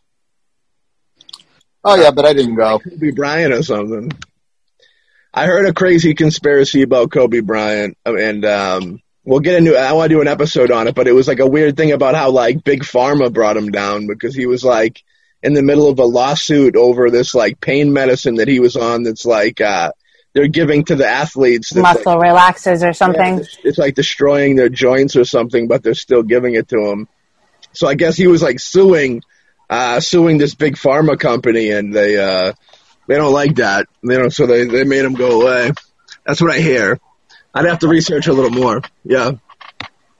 [1.83, 2.75] Oh yeah, but I didn't go.
[2.75, 4.11] It could be Brian or something.
[5.33, 9.75] I heard a crazy conspiracy about Kobe Bryant, and um, we'll get into.
[9.75, 11.91] I want to do an episode on it, but it was like a weird thing
[11.91, 15.03] about how like Big Pharma brought him down because he was like
[15.41, 19.03] in the middle of a lawsuit over this like pain medicine that he was on.
[19.03, 19.93] That's like uh,
[20.33, 21.73] they're giving to the athletes.
[21.73, 23.39] Like, Muscle relaxers or something.
[23.39, 27.07] yeah, it's like destroying their joints or something, but they're still giving it to him.
[27.71, 29.23] So I guess he was like suing,
[29.67, 32.53] uh, suing this big pharma company, and they uh,
[33.07, 33.87] they don't like that.
[34.03, 35.71] They don't, so they they made him go away.
[36.25, 36.99] That's what I hear.
[37.53, 38.81] I'd have to research a little more.
[39.03, 39.31] Yeah,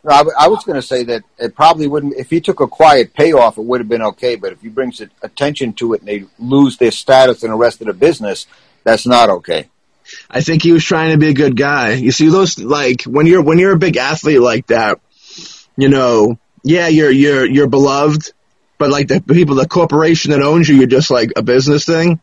[0.03, 2.15] No, I, w- I was going to say that it probably wouldn't.
[2.15, 4.36] If he took a quiet payoff, it would have been okay.
[4.36, 7.81] But if he brings attention to it and they lose their status and the rest
[7.81, 8.45] of the business,
[8.84, 9.69] that's not okay.
[10.29, 11.93] I think he was trying to be a good guy.
[11.93, 14.99] You see, those like when you're when you're a big athlete like that,
[15.77, 18.31] you know, yeah, you're you're you're beloved,
[18.77, 22.19] but like the people, the corporation that owns you, you're just like a business thing.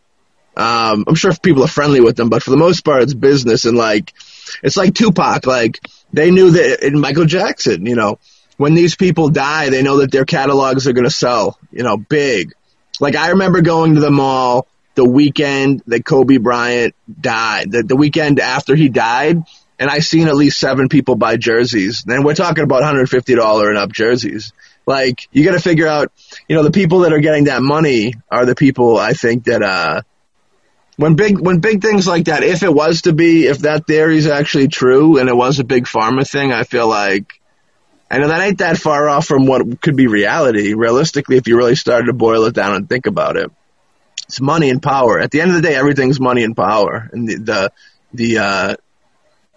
[0.61, 3.65] Um, I'm sure people are friendly with them, but for the most part, it's business.
[3.65, 4.13] And like,
[4.63, 5.47] it's like Tupac.
[5.47, 5.81] Like
[6.13, 7.87] they knew that, and Michael Jackson.
[7.87, 8.19] You know,
[8.59, 11.59] when these people die, they know that their catalogs are going to sell.
[11.73, 12.53] You know, big.
[13.01, 17.97] Like I remember going to the mall the weekend that Kobe Bryant died, the, the
[17.97, 19.43] weekend after he died,
[19.79, 22.05] and I seen at least seven people buy jerseys.
[22.07, 24.53] And we're talking about $150 and up jerseys.
[24.85, 26.13] Like you got to figure out,
[26.49, 29.63] you know, the people that are getting that money are the people I think that
[29.63, 30.03] uh
[31.01, 34.19] when big when big things like that, if it was to be, if that theory
[34.19, 37.41] is actually true and it was a big pharma thing, I feel like
[38.11, 40.75] I know that ain't that far off from what could be reality.
[40.75, 43.51] Realistically, if you really started to boil it down and think about it,
[44.29, 45.19] it's money and power.
[45.19, 47.73] At the end of the day, everything's money and power, and the the
[48.13, 48.77] the, uh,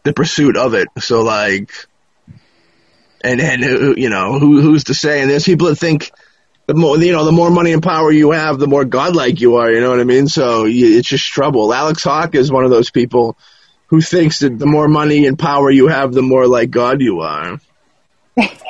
[0.03, 0.87] the pursuit of it.
[0.99, 1.73] So like,
[3.21, 5.19] and and you know who who's to say?
[5.19, 6.09] And there's people that think
[6.65, 9.57] the more you know, the more money and power you have, the more godlike you
[9.57, 9.71] are.
[9.71, 10.27] You know what I mean?
[10.27, 11.73] So you, it's just trouble.
[11.73, 13.37] Alex Hawk is one of those people
[13.87, 17.19] who thinks that the more money and power you have, the more like God you
[17.19, 17.59] are.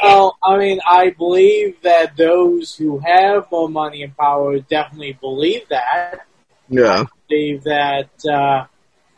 [0.04, 5.70] Well, I mean, I believe that those who have more money and power definitely believe
[5.70, 6.26] that.
[6.68, 8.66] Yeah, Believe that uh,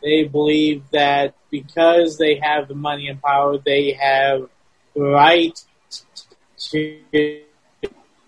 [0.02, 4.48] they believe that because they have the money and power, they have
[4.94, 5.58] the right
[6.70, 7.00] to,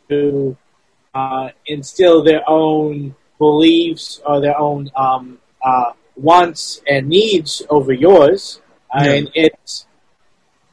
[0.09, 0.57] to
[1.15, 8.61] uh, instill their own beliefs or their own um, uh, wants and needs over yours.
[8.93, 9.87] And it's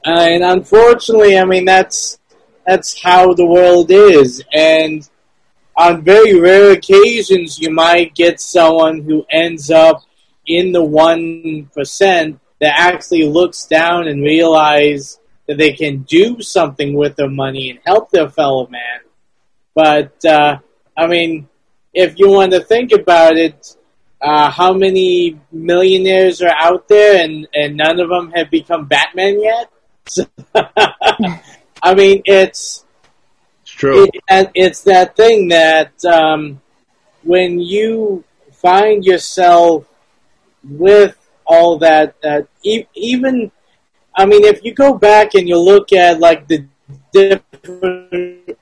[0.06, 2.20] and unfortunately, I mean that's
[2.66, 4.42] that's how the world is.
[4.54, 5.08] And
[5.76, 10.04] on very rare occasions, you might get someone who ends up
[10.48, 16.94] in the one percent that actually looks down and realize that they can do something
[16.94, 19.02] with their money and help their fellow man.
[19.76, 20.60] But uh,
[20.98, 21.50] I mean,
[21.94, 23.76] if you want to think about it,
[24.22, 29.42] uh, how many millionaires are out there, and and none of them have become Batman
[29.42, 29.70] yet?
[31.84, 32.86] I mean, it's
[33.62, 34.06] it's true.
[34.06, 36.62] it, and it's that thing that um,
[37.24, 38.24] when you
[38.54, 39.86] find yourself
[40.64, 41.16] with
[41.46, 43.52] all that, that e- even,
[44.16, 46.66] I mean, if you go back and you look at like the
[47.12, 48.54] different uh,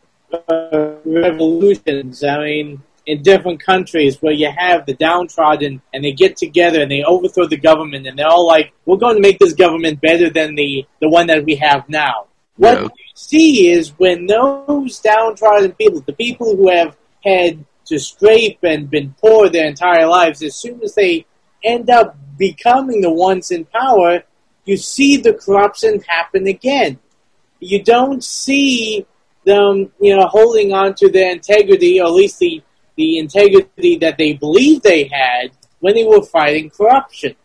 [1.06, 6.82] revolutions, I mean, in different countries where you have the downtrodden and they get together
[6.82, 10.00] and they overthrow the government and they're all like, we're going to make this government
[10.02, 12.28] better than the, the one that we have now.
[12.56, 12.84] What Yeah.
[12.84, 18.90] you see is when those downtrodden people, the people who have had to scrape and
[18.90, 21.26] been poor their entire lives, as soon as they
[21.64, 24.24] end up becoming the ones in power,
[24.66, 27.00] you see the corruption happen again.
[27.60, 29.06] You don't see
[29.46, 32.62] them, you know, holding on to their integrity, or at least the,
[32.96, 37.36] the integrity that they believed they had when they were fighting corruption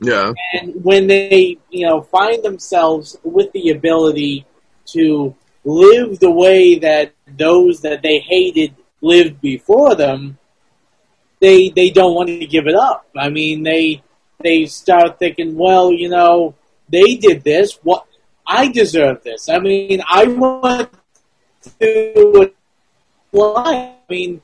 [0.00, 4.46] Yeah, and when they you know find themselves with the ability
[4.86, 5.34] to
[5.64, 10.38] live the way that those that they hated lived before them
[11.40, 13.06] they they don't want to give it up.
[13.16, 14.02] I mean they
[14.42, 16.54] they start thinking well you know
[16.88, 17.78] they did this.
[17.82, 18.06] What
[18.46, 19.48] i deserve this.
[19.48, 20.90] I mean i went
[21.80, 22.50] a
[23.32, 24.40] life i mean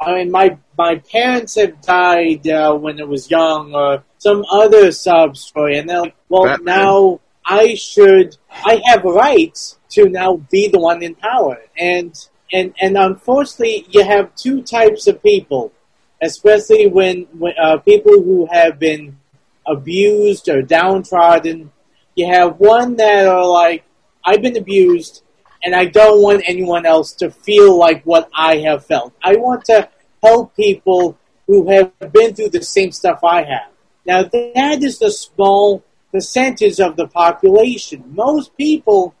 [0.00, 4.92] I mean, my my parents have died uh, when I was young, or some other
[4.92, 6.64] sob story, and they're like, "Well, Batman.
[6.64, 12.12] now I should, I have rights to now be the one in power." And
[12.52, 15.72] and and unfortunately, you have two types of people,
[16.20, 19.18] especially when, when uh, people who have been
[19.66, 21.70] abused or downtrodden.
[22.14, 23.84] You have one that are like,
[24.24, 25.22] "I've been abused."
[25.64, 29.14] And I don't want anyone else to feel like what I have felt.
[29.22, 29.88] I want to
[30.22, 33.70] help people who have been through the same stuff I have.
[34.06, 38.04] Now, that is the small percentage of the population.
[38.14, 39.14] Most people,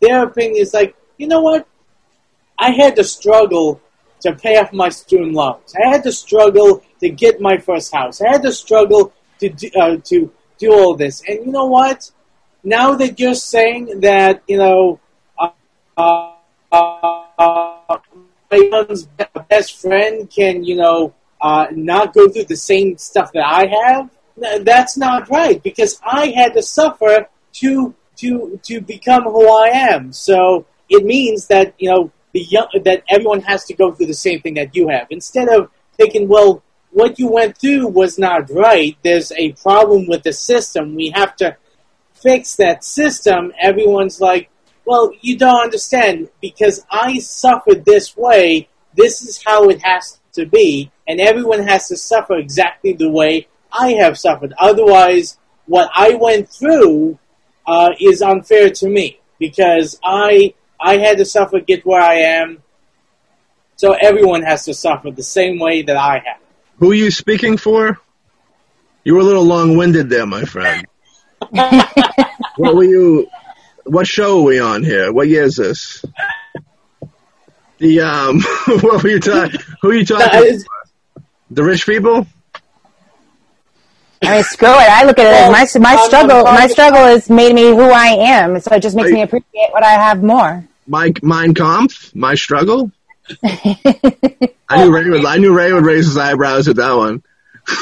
[0.00, 1.66] their opinion is like, you know what?
[2.58, 3.80] I had to struggle
[4.20, 5.74] to pay off my student loans.
[5.74, 8.20] I had to struggle to get my first house.
[8.20, 11.22] I had to struggle to do, uh, to do all this.
[11.26, 12.10] And you know what?
[12.62, 15.00] Now that you're saying that, you know,
[16.00, 16.32] uh,
[16.72, 17.98] uh,
[19.48, 24.10] best friend can, you know, uh, not go through the same stuff that I have.
[24.64, 30.12] That's not right because I had to suffer to to to become who I am.
[30.12, 34.14] So it means that you know the young, that everyone has to go through the
[34.14, 35.06] same thing that you have.
[35.10, 38.96] Instead of thinking, well, what you went through was not right.
[39.02, 40.94] There's a problem with the system.
[40.94, 41.56] We have to
[42.14, 43.52] fix that system.
[43.60, 44.49] Everyone's like,
[44.90, 48.68] well, you don't understand because I suffered this way.
[48.96, 53.46] This is how it has to be, and everyone has to suffer exactly the way
[53.72, 54.52] I have suffered.
[54.58, 57.20] Otherwise, what I went through
[57.68, 62.14] uh, is unfair to me because I I had to suffer to get where I
[62.40, 62.60] am.
[63.76, 66.40] So everyone has to suffer the same way that I have.
[66.80, 67.96] who are you speaking for?
[69.04, 70.84] You were a little long-winded there, my friend.
[72.56, 73.28] what were you?
[73.90, 75.12] What show are we on here?
[75.12, 76.04] What year is this?
[77.78, 78.40] The um,
[78.82, 79.58] what were you talking?
[79.82, 80.26] Who are you talking?
[80.44, 80.64] it's-
[81.50, 82.24] the rich people?
[84.22, 84.76] I mean, screw it.
[84.90, 86.44] I look at it as my my I'm- I'm struggle.
[86.44, 89.14] my struggle has made me who I am, so it just makes Right.
[89.14, 90.64] me appreciate what I have more.
[90.86, 92.14] My Mein Kampf?
[92.14, 92.92] My struggle?
[93.44, 95.24] I knew Ray would.
[95.24, 97.22] I knew Ray would raise his eyebrows at that one.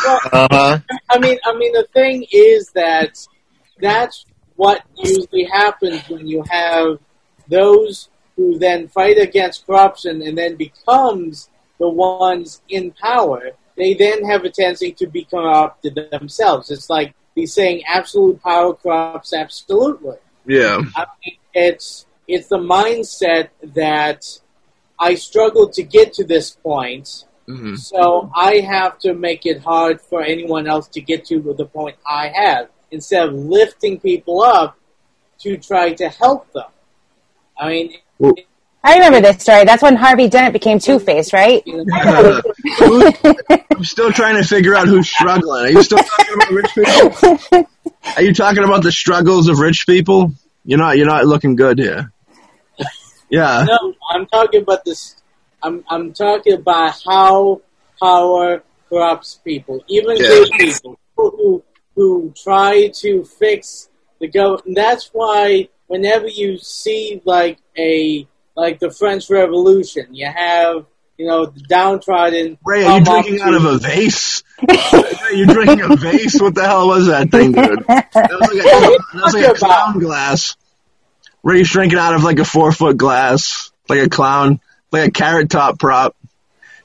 [0.06, 0.18] Uh
[0.50, 0.78] huh.
[1.10, 3.18] I mean, I mean, the thing is that
[3.80, 4.24] that's
[4.58, 6.98] what usually happens when you have
[7.46, 11.48] those who then fight against corruption and then becomes
[11.78, 13.52] the ones in power.
[13.76, 16.72] They then have a tendency to be corrupted themselves.
[16.72, 20.82] It's like he's saying, "Absolute power corrupts absolutely." Yeah.
[20.96, 24.24] I mean, it's it's the mindset that
[24.98, 27.26] I struggled to get to this point.
[27.46, 31.68] hmm So I have to make it hard for anyone else to get to the
[31.78, 34.76] point I have instead of lifting people up
[35.40, 36.64] to try to help them.
[37.58, 38.34] I mean, Well-
[38.84, 39.64] I remember this story.
[39.64, 41.62] That's when Harvey Dent became Two Face, right?
[41.66, 45.64] you I'm still trying to figure out who's struggling.
[45.66, 47.66] Are you still talking about rich people?
[48.16, 50.32] Are you talking about the struggles of rich people?
[50.64, 50.96] You're not.
[50.96, 52.12] You're not looking good here.
[53.30, 53.66] Yeah.
[53.68, 55.16] no, I'm talking about this.
[55.62, 57.60] I'm I'm talking about how
[58.00, 60.28] power corrupts people, even Yeah.
[60.28, 61.62] good people people who
[61.98, 63.88] who try to fix
[64.20, 64.76] the government.
[64.76, 70.86] That's why whenever you see like a like the French Revolution, you have
[71.16, 72.56] you know the downtrodden.
[72.64, 74.44] Ray, are you drinking out of a vase?
[74.62, 76.40] Ray, you drinking a vase?
[76.40, 77.84] What the hell was that thing, dude?
[77.88, 80.56] That was like a, that was like a clown glass.
[81.42, 84.60] Ray's drinking out of like a four foot glass, like a clown,
[84.92, 86.16] like a carrot top prop.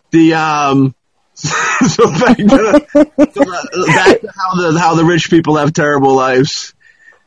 [0.09, 0.95] The um.
[1.36, 6.15] so back to, the, so back to how the how the rich people have terrible
[6.15, 6.73] lives.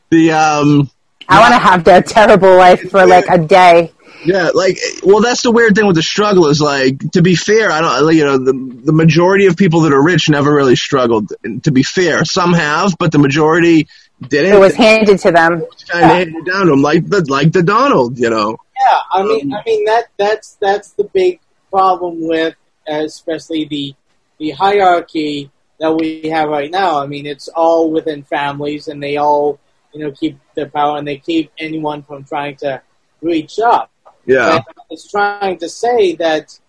[0.09, 0.89] The um.
[1.29, 3.91] I want to have that terrible life for like a day.
[4.25, 7.69] Yeah, like, well, that's the weird thing with the struggle is like, to be fair,
[7.69, 11.33] I don't, you know, the the majority of people that are rich never really struggled.
[11.63, 13.87] To be fair, some have, but the majority
[14.21, 14.53] didn't.
[14.53, 15.63] It was handed to them.
[15.89, 18.57] kind of handed down to them, like the like the Donald, you know.
[18.79, 21.39] Yeah, I mean, I mean that that's that's the big
[21.69, 23.95] problem with, uh, especially the
[24.39, 27.01] the hierarchy that we have right now.
[27.01, 29.59] I mean, it's all within families, and they all
[29.93, 32.81] you know keep their power, and they keep anyone from trying to
[33.21, 33.91] reach up.
[34.25, 36.59] Yeah, And I was trying to say that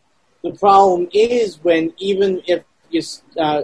[0.42, 3.02] the problem is when even if you,
[3.36, 3.62] uh,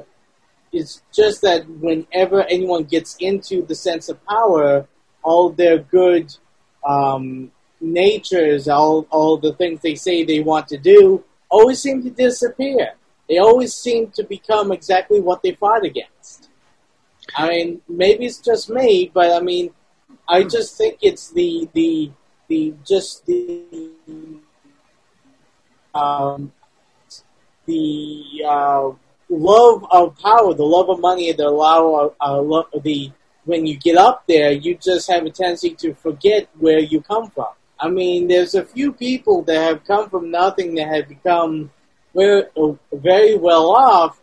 [0.73, 4.89] it's just that whenever anyone gets into the sense of power,
[5.23, 6.35] all their good
[6.87, 12.11] um, natures, all all the things they say they want to do, always seem to
[12.11, 12.95] disappear.
[13.29, 16.51] They always seem to become exactly what they fought against.
[17.37, 19.71] I mean, maybe it's just me, but I mean,
[20.29, 22.13] I just think it's the the
[22.49, 23.63] the just the
[25.95, 26.53] um,
[27.67, 28.91] the uh,
[29.29, 33.11] love of power, the love of money, the love of uh, the
[33.45, 37.31] when you get up there, you just have a tendency to forget where you come
[37.31, 37.49] from.
[37.81, 41.71] I mean, there's a few people that have come from nothing that have become
[42.15, 42.45] very,
[42.93, 44.21] very well off,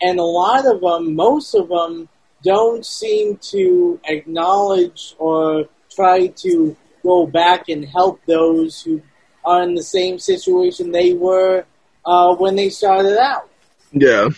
[0.00, 2.08] and a lot of them, most of them,
[2.42, 9.00] don't seem to acknowledge or try to go back and help those who
[9.44, 11.64] are in the same situation they were
[12.04, 13.48] uh, when they started out.
[13.92, 14.28] yeah,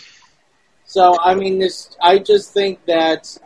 [0.85, 3.37] So, I mean, this, I just think that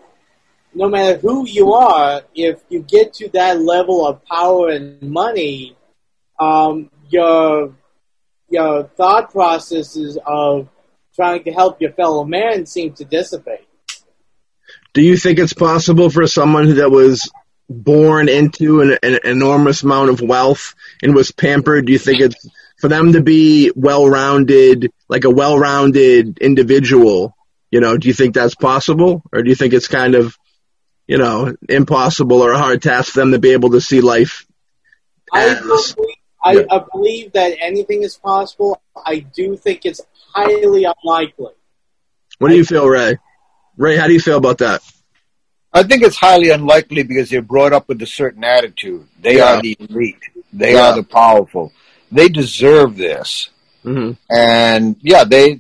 [0.74, 5.76] no matter who you are, if you get to that level of power and money,
[6.40, 7.76] um, your
[8.50, 10.68] your thought processes of
[11.16, 13.68] trying to help your fellow man seem to dissipate.
[14.94, 17.32] Do you think it's possible for someone that was
[17.70, 21.86] born into an, an enormous amount of wealth and was pampered?
[21.86, 22.50] Do you think it's
[22.80, 27.38] for them to be well-rounded, like a well-rounded individual?
[27.70, 30.38] You know, do you think that's possible, or do you think it's kind of,
[31.12, 34.46] you know, impossible or a hard task for them to be able to see life?
[35.34, 35.96] I, believe,
[36.42, 36.62] I, yeah.
[36.72, 38.82] I believe that anything is possible.
[38.96, 40.00] I do think it's
[40.34, 41.52] highly unlikely.
[42.40, 43.18] What do you feel, Ray?
[43.76, 44.82] Ray, how do you feel about that?
[45.74, 49.06] I think it's highly unlikely because they're brought up with a certain attitude.
[49.20, 49.58] They Yeah.
[49.58, 50.24] are the elite.
[50.54, 50.92] They Yeah.
[50.92, 51.74] are the powerful.
[52.10, 53.50] They deserve this.
[53.84, 55.60] hmm And yeah, they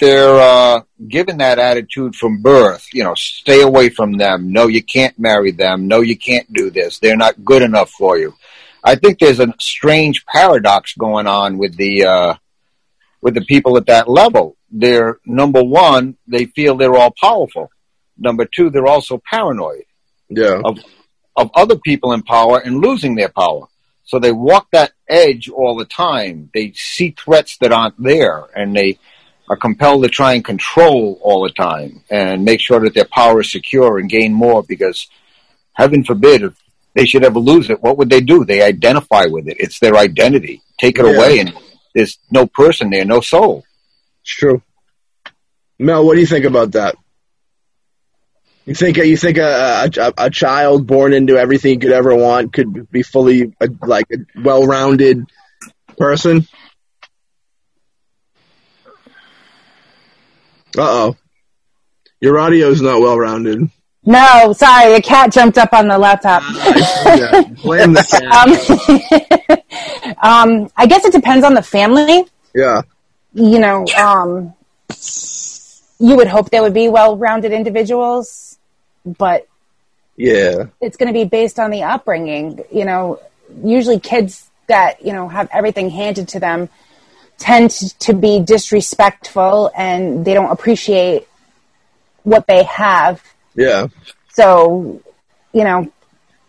[0.00, 2.88] they're uh, given that attitude from birth.
[2.92, 4.52] You know, stay away from them.
[4.52, 5.86] No, you can't marry them.
[5.88, 6.98] No, you can't do this.
[6.98, 8.34] They're not good enough for you.
[8.82, 12.34] I think there's a strange paradox going on with the uh,
[13.20, 14.56] with the people at that level.
[14.70, 17.70] They're number one, they feel they're all powerful.
[18.18, 19.84] Number two, they're also paranoid
[20.28, 20.60] Yeah.
[21.36, 23.66] of other people in power and losing their power.
[24.04, 26.50] So they walk that edge all the time.
[26.52, 28.98] They see threats that aren't there and they
[29.50, 33.40] are compelled to try and control all the time and make sure that their power
[33.40, 35.08] is secure and gain more because
[35.72, 36.54] heaven forbid if
[36.94, 38.44] they should ever lose it, what would they do?
[38.44, 39.56] They identify with it.
[39.58, 40.62] It's their identity.
[40.78, 41.16] Take it Yeah.
[41.16, 41.52] away and
[41.96, 43.64] there's no person there, no soul.
[44.22, 44.62] It's true.
[45.80, 46.94] Mel, what do you think about that?
[48.66, 52.52] You think you think a, a, a child born into everything you could ever want
[52.52, 55.24] could be fully uh, like a well-rounded
[55.98, 56.46] person?
[60.78, 61.16] Uh oh,
[62.20, 63.70] your audio's not well-rounded.
[64.04, 66.42] No, sorry, a cat jumped up on the laptop.
[66.54, 68.04] Yeah, blame the
[69.48, 69.64] cat.
[70.22, 72.24] um, um, I guess it depends on the family.
[72.54, 72.82] Yeah,
[73.34, 74.54] You know, um,
[75.98, 78.58] you would hope they would be well-rounded individuals,
[79.04, 79.46] but
[80.16, 82.64] yeah, it's going to be based on the upbringing.
[82.72, 83.20] You know,
[83.62, 86.68] usually kids that you know have everything handed to them
[87.40, 91.26] tend to be disrespectful and they don't appreciate
[92.22, 93.20] what they have.
[93.56, 93.88] yeah,
[94.32, 95.00] So,
[95.52, 95.90] you know,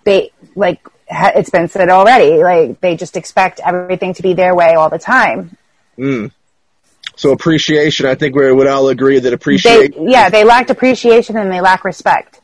[0.03, 2.43] they like it's been said already.
[2.43, 5.57] Like they just expect everything to be their way all the time.
[5.97, 6.31] mm.
[7.15, 8.05] So appreciation.
[8.05, 10.09] I think we would all agree that They, appreciation.
[10.09, 12.39] yeah, they lacked appreciation and they lack respect.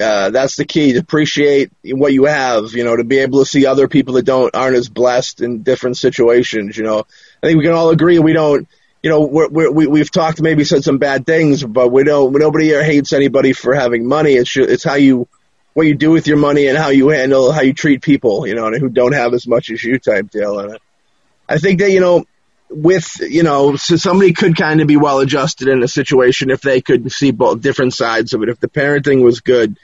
[0.00, 3.46] uh, that's the key to appreciate what you have you know to be able to
[3.46, 7.04] see other people that don't aren't as blessed in different situations you know
[7.42, 8.68] i think we can all agree we don't
[9.02, 12.32] you know we're, we're, we we've talked maybe said some bad things but we don't
[12.32, 14.32] nobody here hates anybody for having money.
[14.32, 15.28] It's it's how you
[15.74, 18.54] what you do with your money and how you handle how you treat people you
[18.54, 20.78] know who don't have as much as you type deal and
[21.48, 22.24] i think that you know
[22.70, 26.60] with you know so somebody could kind of be well adjusted in a situation if
[26.60, 28.48] they could see both different sides of it.
[28.48, 29.78] If the parenting was good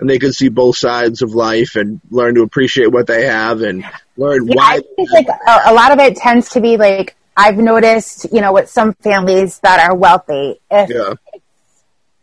[0.00, 3.62] and they could see both sides of life and learn to appreciate what they have
[3.62, 3.84] and
[4.16, 7.16] learn Yeah, why I think like a, a lot of it tends to be like
[7.36, 11.14] I've noticed, you know, with some families that are wealthy, if yeah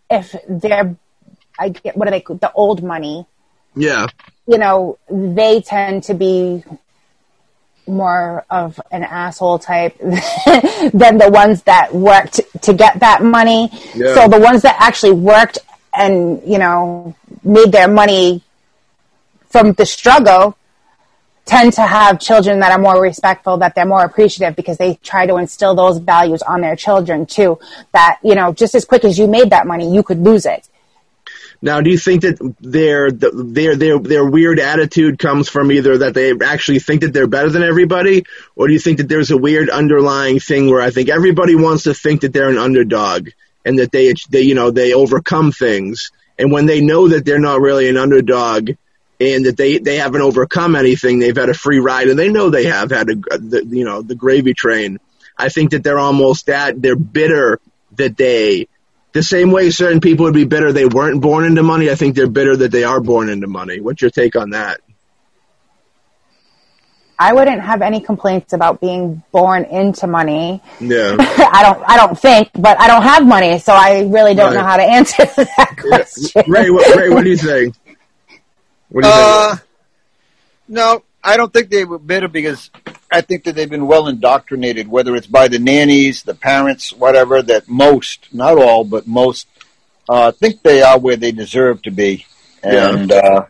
[0.09, 0.95] if they're,
[1.59, 3.25] I get what do they the old money,
[3.75, 4.07] yeah
[4.47, 6.63] you know, they tend to be
[7.86, 13.69] more of an asshole type than the ones that worked to get that money.
[13.93, 14.15] Yeah.
[14.15, 15.59] So the ones that actually worked
[15.93, 17.15] and, you know,
[17.47, 18.43] made their money
[19.49, 20.57] from the struggle
[21.45, 25.25] tend to have children that are more respectful, that they're more appreciative because they try
[25.25, 27.57] to instill those values on their children too.
[27.93, 30.67] That, you know, just as quick as you made that money, you could lose it.
[31.61, 36.13] Now, do you think that their their their their weird attitude comes from either that
[36.13, 38.25] they actually think that they're better than everybody,
[38.55, 41.83] or do you think that there's a weird underlying thing where I think everybody wants
[41.83, 43.29] to think that they're an underdog
[43.65, 47.39] and that they they you know they overcome things, and when they know that they're
[47.39, 48.71] not really an underdog
[49.19, 52.49] and that they they haven't overcome anything, they've had a free ride, and they know
[52.49, 54.99] they have had a the, you know the gravy train.
[55.38, 57.59] I think that they're almost that they're bitter
[57.93, 58.67] that they
[59.13, 62.15] the same way certain people would be bitter they weren't born into money, I think
[62.15, 63.79] they're bitter that they are born into money.
[63.79, 64.81] What's your take on that?
[67.20, 70.61] I wouldn't have any complaints about being born into money.
[70.80, 71.15] Yeah.
[71.20, 74.63] I don't I don't think, but I don't have money, so I really don't know
[74.63, 76.43] how to answer that question.
[76.47, 77.76] Ray, what, Ray, what do you think?
[78.89, 79.61] What do you Uh, think?
[80.68, 82.70] no, I don't think they were bitter because
[83.11, 87.41] I think that they've been well indoctrinated, whether it's by the nannies, the parents, whatever,
[87.41, 89.47] that most, not all, but most,
[90.07, 92.26] uh, think they are where they deserve to be.
[92.63, 93.45] And, uh,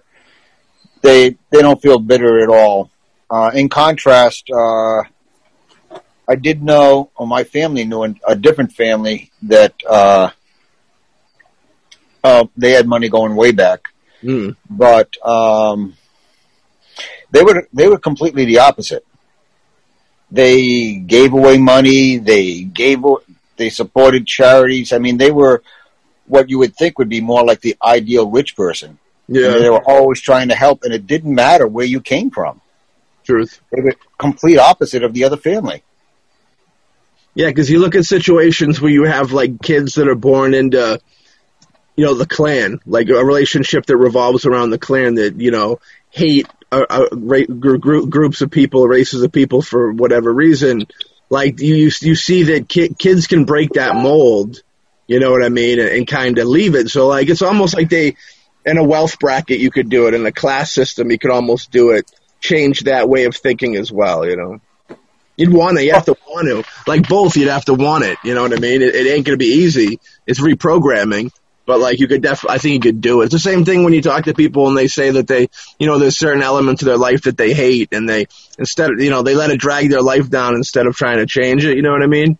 [1.02, 2.90] they, they don't feel bitter at all.
[3.30, 5.04] Uh, in contrast, uh,
[6.28, 10.30] I did know, or my family knew a different family that, uh,
[12.24, 13.88] uh, they had money going way back
[14.22, 14.52] Hmm.
[14.70, 15.96] but um,
[17.32, 19.06] they were they were completely the opposite.
[20.32, 22.18] They gave away money.
[22.18, 23.04] They gave
[23.58, 24.92] they supported charities.
[24.92, 25.62] I mean, they were
[26.26, 28.98] what you would think would be more like the ideal rich person.
[29.28, 32.62] Yeah, They were always trying to help, and it didn't matter where you came from.
[33.28, 33.60] Truth.
[33.72, 35.84] They were complete opposite of the other family.
[37.36, 41.02] Yeah, because you look at situations where you have like kids that are born into,
[41.98, 45.82] you know, the Klan, like a relationship that revolves around the Klan that you know
[46.10, 50.88] hate uh, uh, ra- gr- groups of people, races of people for whatever reason.
[51.30, 54.62] Like you, you, you see that ki- kids can break that mold.
[55.06, 56.88] You know what I mean, and, and kind of leave it.
[56.88, 58.16] So like it's almost like they,
[58.66, 60.14] in a wealth bracket, you could do it.
[60.14, 62.10] In a class system, you could almost do it.
[62.40, 64.26] Change that way of thinking as well.
[64.28, 64.62] You know.
[65.38, 65.86] You'd want to.
[65.86, 66.70] You have to want to.
[66.90, 68.18] Like both, you'd have to want it.
[68.24, 68.82] You know what I mean?
[68.82, 70.00] It, it ain't to be easy.
[70.26, 71.32] It's reprogramming,
[71.68, 73.26] but like you could definitely, I think you could do it.
[73.26, 75.86] It's the same thing when you talk to people and they say that they, you
[75.86, 78.26] know, there's certain elements of their life that they hate and they,
[78.58, 81.28] instead of, you know, they let it drag their life down instead of trying to
[81.28, 81.76] change it.
[81.76, 82.40] You know what I mean?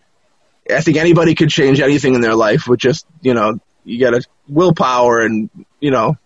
[0.68, 4.10] I think anybody could change anything in their life with just, you know, you got
[4.10, 6.16] to willpower and, you know,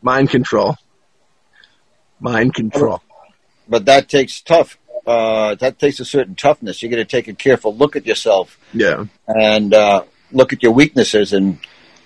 [0.00, 0.76] mind control.
[2.20, 3.02] Mind control.
[3.68, 4.78] But that takes tough.
[5.06, 6.82] Uh, that takes a certain toughness.
[6.82, 9.04] You got to take a careful look at yourself Yeah.
[9.28, 10.02] and uh,
[10.32, 11.58] look at your weaknesses and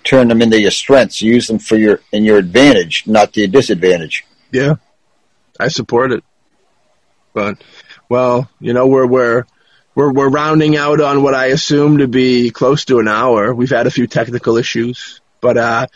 [0.03, 1.21] turn them into your strengths.
[1.21, 4.25] Use them for your in your advantage, not to your disadvantage.
[4.51, 4.75] Yeah,
[5.59, 6.23] I support it.
[7.33, 7.63] But
[8.09, 9.45] well, you know, we're we're
[9.95, 13.53] we're we're rounding out on what I assume to be close to an hour.
[13.53, 15.87] We've had a few technical issues, but uh,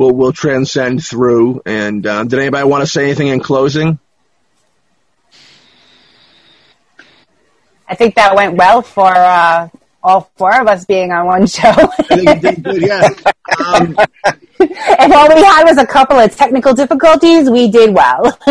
[0.00, 1.60] we'll we'll transcend through.
[1.66, 3.98] And uh, did anybody want to say anything in closing?
[7.86, 9.68] I think that went well for uh,
[10.02, 11.68] all four of us being on one show.
[11.68, 11.86] I
[12.16, 12.82] think you did.
[12.82, 13.08] Yeah.
[13.58, 13.96] Um,
[14.60, 18.38] if all we had was a couple of technical difficulties, we did well.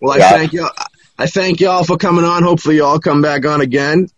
[0.00, 0.30] well, I Yeah.
[0.30, 0.68] thank you.
[1.18, 2.42] I thank y'all for coming on.
[2.42, 4.08] Hopefully, y'all come back on again.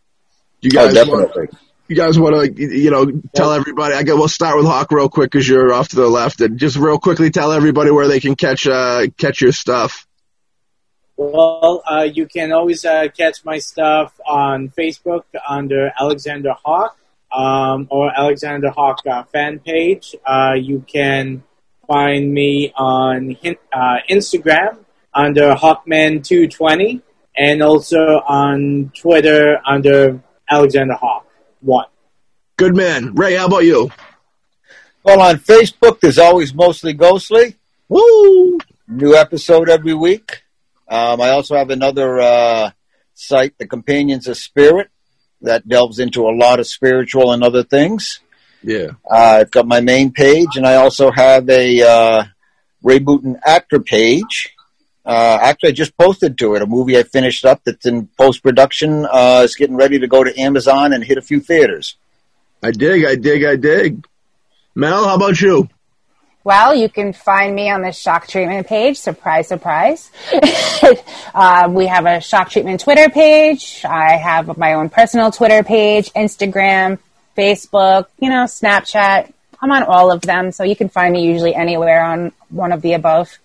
[0.61, 1.59] You Oh, guys, want, definitely.
[1.93, 3.95] You guys want to, you know, tell everybody.
[3.95, 6.59] I guess We'll start with Hawk real quick because you're off to the left, and
[6.59, 10.07] just real quickly tell everybody where they can catch uh, catch your stuff.
[11.17, 16.97] Well, uh, you can always uh, catch my stuff on Facebook under Alexander Hawk
[17.31, 20.17] um, or Alexander Hawk uh, fan page.
[20.27, 21.43] Uh, you can
[21.87, 23.37] find me on
[23.73, 24.79] uh, Instagram
[25.13, 27.03] under Hawkman220
[27.37, 31.27] and also on Twitter under Alexander Hawk
[31.63, 31.87] 1.
[32.57, 33.35] Good man, Ray.
[33.35, 33.91] How about you?
[35.05, 37.57] Well, on Facebook, there's always mostly ghostly.
[37.89, 38.59] Woo!
[38.87, 40.43] New episode every week.
[40.89, 42.71] Um, I also have another uh,
[43.15, 44.91] site, The Companions of Spirit,
[45.41, 48.21] that delves into a lot of spiritual and other things.
[48.63, 48.91] Yeah.
[49.11, 52.25] Uh, I've got my main page, and I also have a uh,
[52.83, 54.55] Ray Booton actor page.
[55.05, 58.43] Uh, actually, I just posted to it a movie I finished up that's in post
[58.43, 59.07] production.
[59.11, 61.97] Uh, is getting ready to go to Amazon and hit a few theaters.
[62.63, 63.05] I dig.
[63.05, 63.45] I dig.
[63.45, 64.07] I dig.
[64.75, 65.69] Mel, how about you?
[66.45, 68.97] Well, you can find me on the shock treatment page.
[68.97, 70.11] Surprise, surprise.
[71.35, 73.85] uh, we have a shock treatment Twitter page.
[73.85, 76.99] I have my own personal Twitter page, Instagram,
[77.37, 79.33] Facebook, you know, Snapchat.
[79.61, 82.83] I'm on all of them, so you can find me usually anywhere on one of
[82.83, 83.39] the above.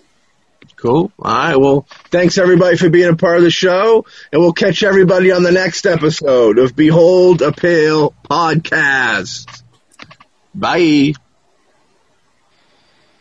[0.78, 1.12] Cool.
[1.18, 1.56] All right.
[1.56, 5.42] Well, thanks everybody for being a part of the show, and we'll catch everybody on
[5.42, 9.64] the next episode of Behold a Pale podcast.
[10.54, 11.14] Bye.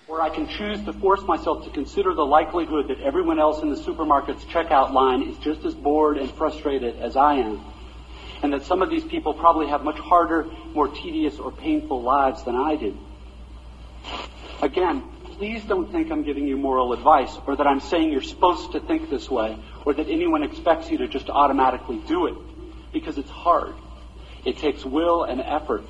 [0.06, 3.70] where I can choose to force myself to consider the likelihood that everyone else in
[3.70, 7.64] the supermarket's checkout line is just as bored and frustrated as I am,
[8.42, 12.44] and that some of these people probably have much harder, more tedious, or painful lives
[12.44, 12.98] than I do.
[14.62, 15.02] Again,
[15.36, 18.80] please don't think I'm giving you moral advice, or that I'm saying you're supposed to
[18.80, 22.34] think this way, or that anyone expects you to just automatically do it,
[22.92, 23.74] because it's hard.
[24.46, 25.84] It takes will and effort.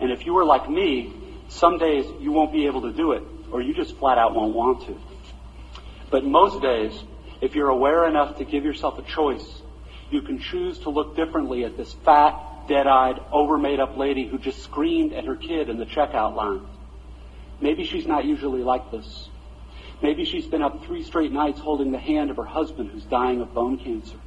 [0.00, 1.12] And if you are like me,
[1.48, 4.54] some days you won't be able to do it, or you just flat out won't
[4.54, 4.98] want to.
[6.10, 6.92] But most days,
[7.40, 9.62] if you're aware enough to give yourself a choice,
[10.10, 14.62] you can choose to look differently at this fat, dead-eyed, over-made up lady who just
[14.62, 16.66] screamed at her kid in the checkout line.
[17.60, 19.28] Maybe she's not usually like this.
[20.02, 23.40] Maybe she's been up three straight nights holding the hand of her husband who's dying
[23.40, 24.18] of bone cancer.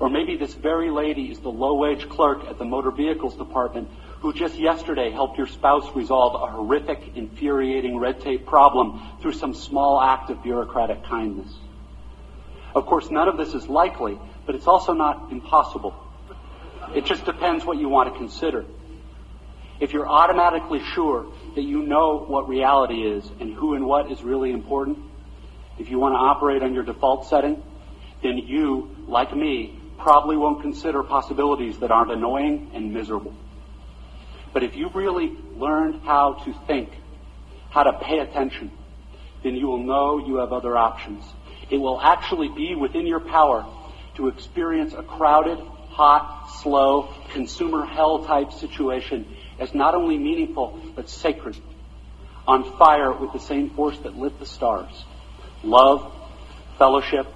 [0.00, 3.88] Or maybe this very lady is the low-wage clerk at the motor vehicles department
[4.20, 9.54] who just yesterday helped your spouse resolve a horrific, infuriating red tape problem through some
[9.54, 11.52] small act of bureaucratic kindness.
[12.74, 15.94] Of course, none of this is likely, but it's also not impossible.
[16.94, 18.64] It just depends what you want to consider.
[19.80, 24.22] If you're automatically sure that you know what reality is and who and what is
[24.22, 24.98] really important,
[25.78, 27.62] if you want to operate on your default setting,
[28.22, 33.34] then you, like me, probably won't consider possibilities that aren't annoying and miserable.
[34.52, 36.90] But if you've really learned how to think,
[37.70, 38.70] how to pay attention,
[39.42, 41.24] then you will know you have other options.
[41.70, 43.64] It will actually be within your power
[44.16, 45.58] to experience a crowded,
[45.90, 51.56] hot, slow, consumer hell type situation as not only meaningful, but sacred.
[52.48, 55.04] On fire with the same force that lit the stars.
[55.62, 56.12] Love,
[56.78, 57.26] fellowship,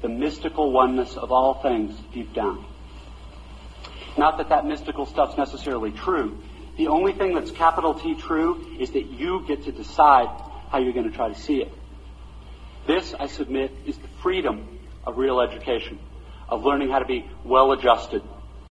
[0.00, 2.64] the mystical oneness of all things deep down.
[4.16, 6.38] Not that that mystical stuff's necessarily true.
[6.78, 10.28] The only thing that's capital T true is that you get to decide
[10.70, 11.72] how you're going to try to see it.
[12.86, 15.98] This, I submit, is the freedom of real education,
[16.48, 18.22] of learning how to be well adjusted,